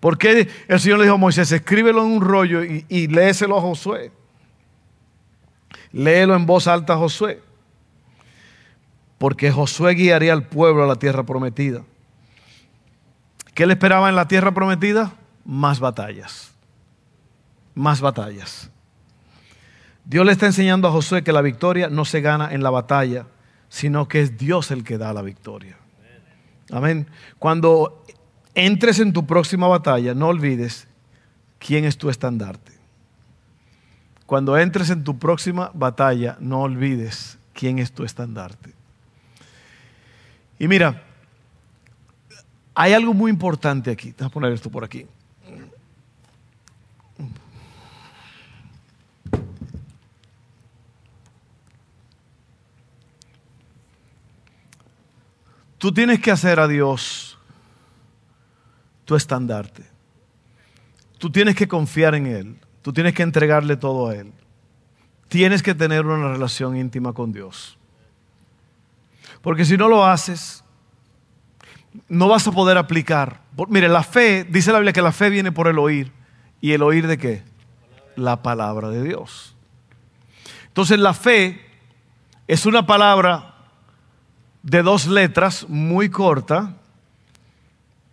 ¿Por 0.00 0.16
qué 0.16 0.48
el 0.68 0.80
Señor 0.80 0.98
le 0.98 1.04
dijo 1.04 1.16
a 1.16 1.18
Moisés, 1.18 1.52
escríbelo 1.52 2.02
en 2.02 2.12
un 2.12 2.20
rollo 2.22 2.64
y, 2.64 2.86
y 2.88 3.08
léeselo 3.08 3.58
a 3.58 3.60
Josué? 3.60 4.12
Léelo 5.92 6.34
en 6.34 6.46
voz 6.46 6.66
alta 6.66 6.96
Josué. 6.96 7.42
Porque 9.18 9.50
Josué 9.50 9.94
guiaría 9.94 10.32
al 10.32 10.46
pueblo 10.46 10.84
a 10.84 10.86
la 10.86 10.96
tierra 10.96 11.24
prometida. 11.24 11.82
¿Qué 13.54 13.66
le 13.66 13.72
esperaba 13.72 14.08
en 14.08 14.16
la 14.16 14.28
tierra 14.28 14.52
prometida? 14.52 15.14
Más 15.44 15.80
batallas. 15.80 16.52
Más 17.74 18.00
batallas. 18.00 18.70
Dios 20.04 20.24
le 20.26 20.32
está 20.32 20.46
enseñando 20.46 20.86
a 20.86 20.92
Josué 20.92 21.24
que 21.24 21.32
la 21.32 21.42
victoria 21.42 21.88
no 21.88 22.04
se 22.04 22.20
gana 22.20 22.52
en 22.52 22.62
la 22.62 22.70
batalla, 22.70 23.26
sino 23.68 24.08
que 24.08 24.20
es 24.20 24.36
Dios 24.36 24.70
el 24.70 24.84
que 24.84 24.98
da 24.98 25.12
la 25.12 25.22
victoria. 25.22 25.76
Amén. 26.70 27.08
Cuando 27.38 28.04
entres 28.54 28.98
en 28.98 29.12
tu 29.12 29.26
próxima 29.26 29.66
batalla, 29.66 30.14
no 30.14 30.28
olvides 30.28 30.86
quién 31.58 31.84
es 31.84 31.98
tu 31.98 32.10
estandarte. 32.10 32.75
Cuando 34.26 34.58
entres 34.58 34.90
en 34.90 35.04
tu 35.04 35.18
próxima 35.18 35.70
batalla, 35.72 36.36
no 36.40 36.62
olvides 36.62 37.38
quién 37.54 37.78
es 37.78 37.92
tu 37.92 38.04
estandarte. 38.04 38.72
Y 40.58 40.66
mira, 40.66 41.02
hay 42.74 42.92
algo 42.92 43.14
muy 43.14 43.30
importante 43.30 43.90
aquí. 43.90 44.10
Déjame 44.10 44.30
poner 44.30 44.52
esto 44.52 44.70
por 44.70 44.84
aquí. 44.84 45.06
Tú 55.78 55.92
tienes 55.92 56.20
que 56.20 56.30
hacer 56.30 56.58
a 56.58 56.66
Dios 56.66 57.38
tu 59.04 59.14
estandarte. 59.14 59.84
Tú 61.18 61.30
tienes 61.30 61.54
que 61.54 61.68
confiar 61.68 62.14
en 62.14 62.26
Él. 62.26 62.56
Tú 62.86 62.92
tienes 62.92 63.14
que 63.14 63.24
entregarle 63.24 63.76
todo 63.76 64.10
a 64.10 64.14
Él. 64.14 64.32
Tienes 65.26 65.60
que 65.60 65.74
tener 65.74 66.06
una 66.06 66.28
relación 66.28 66.76
íntima 66.76 67.12
con 67.12 67.32
Dios. 67.32 67.76
Porque 69.42 69.64
si 69.64 69.76
no 69.76 69.88
lo 69.88 70.06
haces, 70.06 70.62
no 72.08 72.28
vas 72.28 72.46
a 72.46 72.52
poder 72.52 72.78
aplicar. 72.78 73.40
Mire, 73.68 73.88
la 73.88 74.04
fe, 74.04 74.44
dice 74.44 74.70
la 74.70 74.78
Biblia 74.78 74.92
que 74.92 75.02
la 75.02 75.10
fe 75.10 75.30
viene 75.30 75.50
por 75.50 75.66
el 75.66 75.80
oír. 75.80 76.12
¿Y 76.60 76.74
el 76.74 76.82
oír 76.84 77.08
de 77.08 77.18
qué? 77.18 77.42
La 78.14 78.40
palabra 78.40 78.88
de 78.90 79.02
Dios. 79.02 79.56
Entonces 80.68 81.00
la 81.00 81.12
fe 81.12 81.60
es 82.46 82.66
una 82.66 82.86
palabra 82.86 83.56
de 84.62 84.84
dos 84.84 85.08
letras, 85.08 85.66
muy 85.68 86.08
corta, 86.08 86.76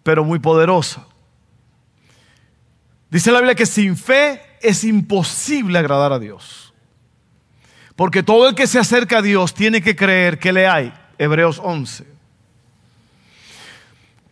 pero 0.01 0.23
muy 0.23 0.39
poderosa. 0.39 1.05
Dice 3.11 3.31
la 3.31 3.37
Biblia 3.37 3.53
que 3.53 3.67
sin 3.67 3.95
fe 3.95 4.52
es 4.63 4.83
imposible 4.83 5.77
agradar 5.77 6.13
a 6.13 6.19
Dios. 6.19 6.73
Porque 7.95 8.23
todo 8.23 8.49
el 8.49 8.55
que 8.55 8.65
se 8.65 8.79
acerca 8.79 9.19
a 9.19 9.21
Dios 9.21 9.53
tiene 9.53 9.81
que 9.81 9.95
creer 9.95 10.39
que 10.39 10.51
le 10.51 10.67
hay. 10.67 10.93
Hebreos 11.19 11.61
11. 11.63 12.05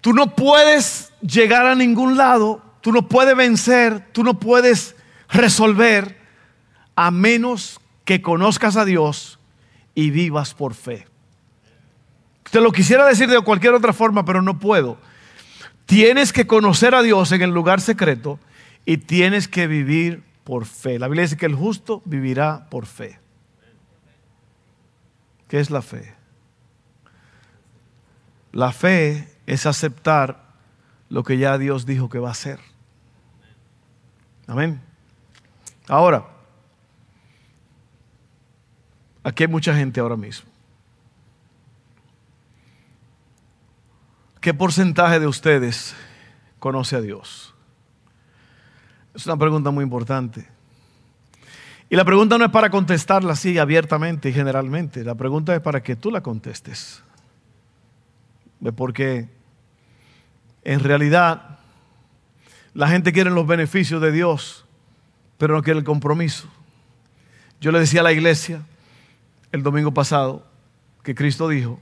Tú 0.01 0.13
no 0.13 0.35
puedes 0.35 1.11
llegar 1.21 1.67
a 1.67 1.75
ningún 1.75 2.17
lado, 2.17 2.63
tú 2.81 2.91
no 2.91 3.07
puedes 3.07 3.35
vencer, 3.35 4.07
tú 4.13 4.23
no 4.23 4.39
puedes 4.39 4.95
resolver 5.29 6.19
a 6.95 7.11
menos 7.11 7.79
que 8.03 8.21
conozcas 8.21 8.77
a 8.77 8.85
Dios 8.85 9.37
y 9.93 10.09
vivas 10.09 10.55
por 10.55 10.73
fe. 10.73 11.07
Te 12.49 12.59
lo 12.59 12.71
quisiera 12.71 13.05
decir 13.05 13.29
de 13.29 13.39
cualquier 13.41 13.73
otra 13.73 13.93
forma, 13.93 14.25
pero 14.25 14.41
no 14.41 14.59
puedo. 14.59 14.97
Tienes 15.85 16.33
que 16.33 16.47
conocer 16.47 16.95
a 16.95 17.03
Dios 17.03 17.31
en 17.31 17.43
el 17.43 17.51
lugar 17.51 17.79
secreto 17.79 18.39
y 18.85 18.97
tienes 18.97 19.47
que 19.47 19.67
vivir 19.67 20.23
por 20.43 20.65
fe. 20.65 20.99
La 20.99 21.07
Biblia 21.07 21.23
dice 21.23 21.37
que 21.37 21.45
el 21.45 21.55
justo 21.55 22.01
vivirá 22.05 22.67
por 22.69 22.85
fe. 22.85 23.19
¿Qué 25.47 25.59
es 25.59 25.69
la 25.69 25.81
fe? 25.81 26.15
La 28.51 28.71
fe 28.71 29.27
es 29.45 29.65
aceptar 29.65 30.51
lo 31.09 31.23
que 31.23 31.37
ya 31.37 31.57
Dios 31.57 31.85
dijo 31.85 32.09
que 32.09 32.19
va 32.19 32.29
a 32.29 32.31
hacer. 32.31 32.59
Amén. 34.47 34.81
Ahora, 35.87 36.25
aquí 39.23 39.43
hay 39.43 39.49
mucha 39.49 39.75
gente 39.75 39.99
ahora 39.99 40.15
mismo. 40.15 40.49
¿Qué 44.39 44.53
porcentaje 44.53 45.19
de 45.19 45.27
ustedes 45.27 45.93
conoce 46.59 46.95
a 46.95 47.01
Dios? 47.01 47.50
Es 49.13 49.25
una 49.25 49.37
pregunta 49.37 49.71
muy 49.71 49.83
importante. 49.83 50.47
Y 51.89 51.95
la 51.95 52.05
pregunta 52.05 52.37
no 52.37 52.45
es 52.45 52.51
para 52.51 52.69
contestarla 52.69 53.33
así 53.33 53.57
abiertamente 53.57 54.29
y 54.29 54.33
generalmente. 54.33 55.03
La 55.03 55.15
pregunta 55.15 55.53
es 55.53 55.61
para 55.61 55.83
que 55.83 55.97
tú 55.97 56.09
la 56.09 56.21
contestes. 56.21 57.03
Porque 58.75 59.27
en 60.63 60.79
realidad 60.79 61.59
la 62.73 62.87
gente 62.87 63.11
quiere 63.11 63.29
los 63.29 63.45
beneficios 63.45 64.01
de 64.01 64.13
Dios, 64.13 64.65
pero 65.37 65.55
no 65.55 65.63
quiere 65.63 65.79
el 65.79 65.85
compromiso. 65.85 66.47
Yo 67.59 67.71
le 67.71 67.79
decía 67.79 67.99
a 67.99 68.03
la 68.03 68.13
iglesia 68.13 68.61
el 69.51 69.63
domingo 69.63 69.93
pasado 69.93 70.45
que 71.03 71.13
Cristo 71.13 71.49
dijo 71.49 71.79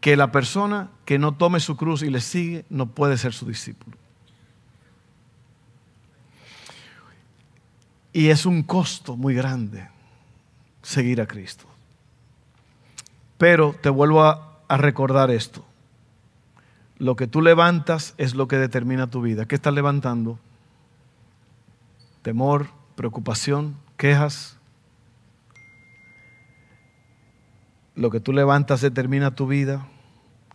que 0.00 0.16
la 0.16 0.32
persona 0.32 0.90
que 1.04 1.18
no 1.18 1.34
tome 1.34 1.60
su 1.60 1.76
cruz 1.76 2.02
y 2.02 2.10
le 2.10 2.20
sigue 2.20 2.64
no 2.68 2.86
puede 2.86 3.16
ser 3.16 3.32
su 3.32 3.46
discípulo. 3.46 3.96
Y 8.12 8.28
es 8.28 8.46
un 8.46 8.62
costo 8.62 9.16
muy 9.16 9.34
grande 9.34 9.88
seguir 10.82 11.20
a 11.20 11.26
Cristo. 11.26 11.64
Pero 13.38 13.74
te 13.80 13.88
vuelvo 13.88 14.22
a, 14.22 14.46
recordar 14.68 15.30
esto. 15.30 15.64
Lo 16.98 17.16
que 17.16 17.26
tú 17.26 17.42
levantas 17.42 18.14
es 18.18 18.34
lo 18.34 18.46
que 18.46 18.56
determina 18.56 19.08
tu 19.08 19.20
vida. 19.20 19.46
¿Qué 19.46 19.56
estás 19.56 19.74
levantando? 19.74 20.38
Temor, 22.22 22.68
preocupación, 22.94 23.76
quejas. 23.96 24.58
Lo 27.96 28.10
que 28.10 28.20
tú 28.20 28.32
levantas 28.32 28.80
determina 28.80 29.34
tu 29.34 29.46
vida. 29.46 29.88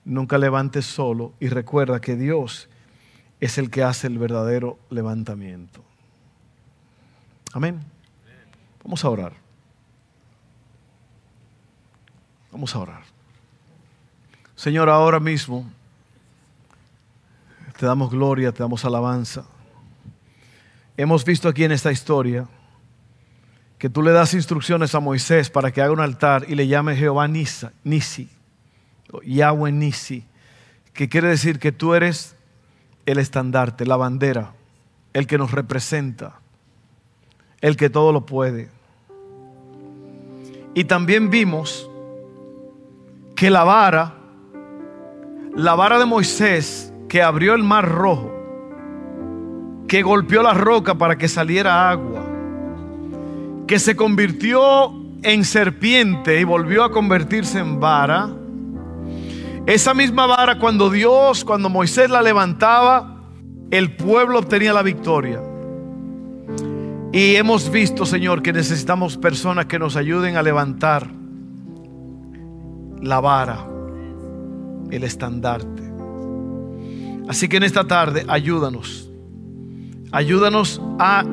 Nunca 0.06 0.38
levantes 0.38 0.86
solo 0.86 1.34
y 1.40 1.50
recuerda 1.50 2.00
que 2.00 2.16
Dios 2.16 2.70
es 3.40 3.58
el 3.58 3.70
que 3.70 3.84
hace 3.84 4.08
el 4.08 4.18
verdadero 4.18 4.78
levantamiento. 4.90 5.84
Amén. 7.56 7.80
Vamos 8.84 9.06
a 9.06 9.10
orar. 9.10 9.32
Vamos 12.52 12.76
a 12.76 12.80
orar. 12.80 13.04
Señor, 14.58 14.90
ahora 14.90 15.22
mismo 15.22 15.66
te 17.80 17.86
damos 17.86 18.12
gloria, 18.12 18.52
te 18.52 18.62
damos 18.62 18.84
alabanza. 18.84 19.46
Hemos 20.98 21.24
visto 21.24 21.48
aquí 21.48 21.64
en 21.64 21.72
esta 21.72 21.94
historia 21.94 22.46
que 23.78 23.90
tú 23.90 24.02
le 24.02 24.12
das 24.12 24.34
instrucciones 24.34 24.94
a 24.94 25.00
Moisés 25.00 25.50
para 25.50 25.72
que 25.72 25.82
haga 25.82 25.94
un 25.94 26.02
altar 26.02 26.44
y 26.50 26.56
le 26.56 26.68
llame 26.68 26.98
Jehová 26.98 27.26
Nisa, 27.30 27.72
Nisi, 27.86 28.28
Yahweh 29.24 29.72
Nisi, 29.72 30.26
que 30.92 31.08
quiere 31.08 31.30
decir 31.30 31.60
que 31.60 31.72
tú 31.72 31.94
eres 31.94 32.36
el 33.06 33.18
estandarte, 33.18 33.86
la 33.86 33.96
bandera, 33.96 34.52
el 35.14 35.26
que 35.26 35.38
nos 35.38 35.52
representa 35.52 36.42
el 37.66 37.78
que 37.78 37.90
todo 37.90 38.12
lo 38.12 38.28
puede. 38.28 38.70
Y 40.76 40.84
también 40.84 41.32
vimos 41.32 41.90
que 43.36 43.50
la 43.50 43.64
vara, 43.64 44.14
la 45.56 45.74
vara 45.74 45.98
de 45.98 46.06
Moisés 46.06 46.94
que 47.10 47.24
abrió 47.24 47.56
el 47.56 47.64
mar 47.64 47.90
rojo, 47.90 48.32
que 49.88 50.04
golpeó 50.04 50.44
la 50.44 50.54
roca 50.54 50.94
para 50.94 51.18
que 51.18 51.28
saliera 51.28 51.90
agua, 51.90 52.24
que 53.66 53.80
se 53.80 53.96
convirtió 53.96 54.94
en 55.24 55.44
serpiente 55.44 56.40
y 56.40 56.44
volvió 56.44 56.84
a 56.84 56.92
convertirse 56.92 57.58
en 57.58 57.80
vara, 57.80 58.30
esa 59.66 59.96
misma 59.96 60.28
vara 60.28 60.60
cuando 60.60 60.92
Dios, 60.92 61.44
cuando 61.44 61.70
Moisés 61.70 62.12
la 62.12 62.22
levantaba, 62.22 63.24
el 63.72 63.96
pueblo 63.96 64.38
obtenía 64.38 64.72
la 64.72 64.84
victoria. 64.84 65.42
Y 67.16 67.38
hemos 67.38 67.72
visto, 67.72 68.06
Señor, 68.06 68.42
que 68.42 68.52
necesitamos 68.52 69.16
personas 69.16 69.68
que 69.68 69.80
nos 69.80 69.96
ayuden 69.96 70.36
a 70.36 70.44
levantar 70.44 71.08
la 73.02 73.22
vara, 73.22 73.66
el 74.92 75.02
estandarte. 75.02 75.82
Así 77.30 77.48
que 77.48 77.56
en 77.56 77.64
esta 77.64 77.88
tarde, 77.88 78.26
ayúdanos. 78.28 79.10
Ayúdanos 80.12 80.82
a, 81.00 81.24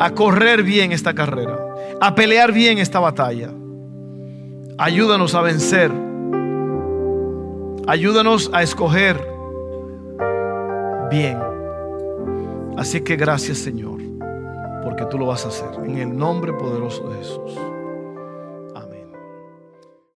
a 0.00 0.10
correr 0.10 0.64
bien 0.64 0.90
esta 0.90 1.14
carrera, 1.14 1.56
a 2.00 2.16
pelear 2.16 2.50
bien 2.50 2.78
esta 2.78 2.98
batalla. 2.98 3.52
Ayúdanos 4.76 5.36
a 5.36 5.42
vencer. 5.42 5.92
Ayúdanos 7.86 8.50
a 8.52 8.64
escoger 8.64 9.24
bien. 11.12 11.38
Así 12.76 13.00
que 13.02 13.14
gracias, 13.14 13.58
Señor 13.58 13.89
porque 15.00 15.10
tú 15.10 15.18
lo 15.18 15.26
vas 15.26 15.46
a 15.46 15.48
hacer. 15.48 15.70
En 15.82 15.98
el 15.98 16.16
nombre 16.16 16.52
poderoso 16.52 17.08
de 17.08 17.16
Jesús. 17.18 17.69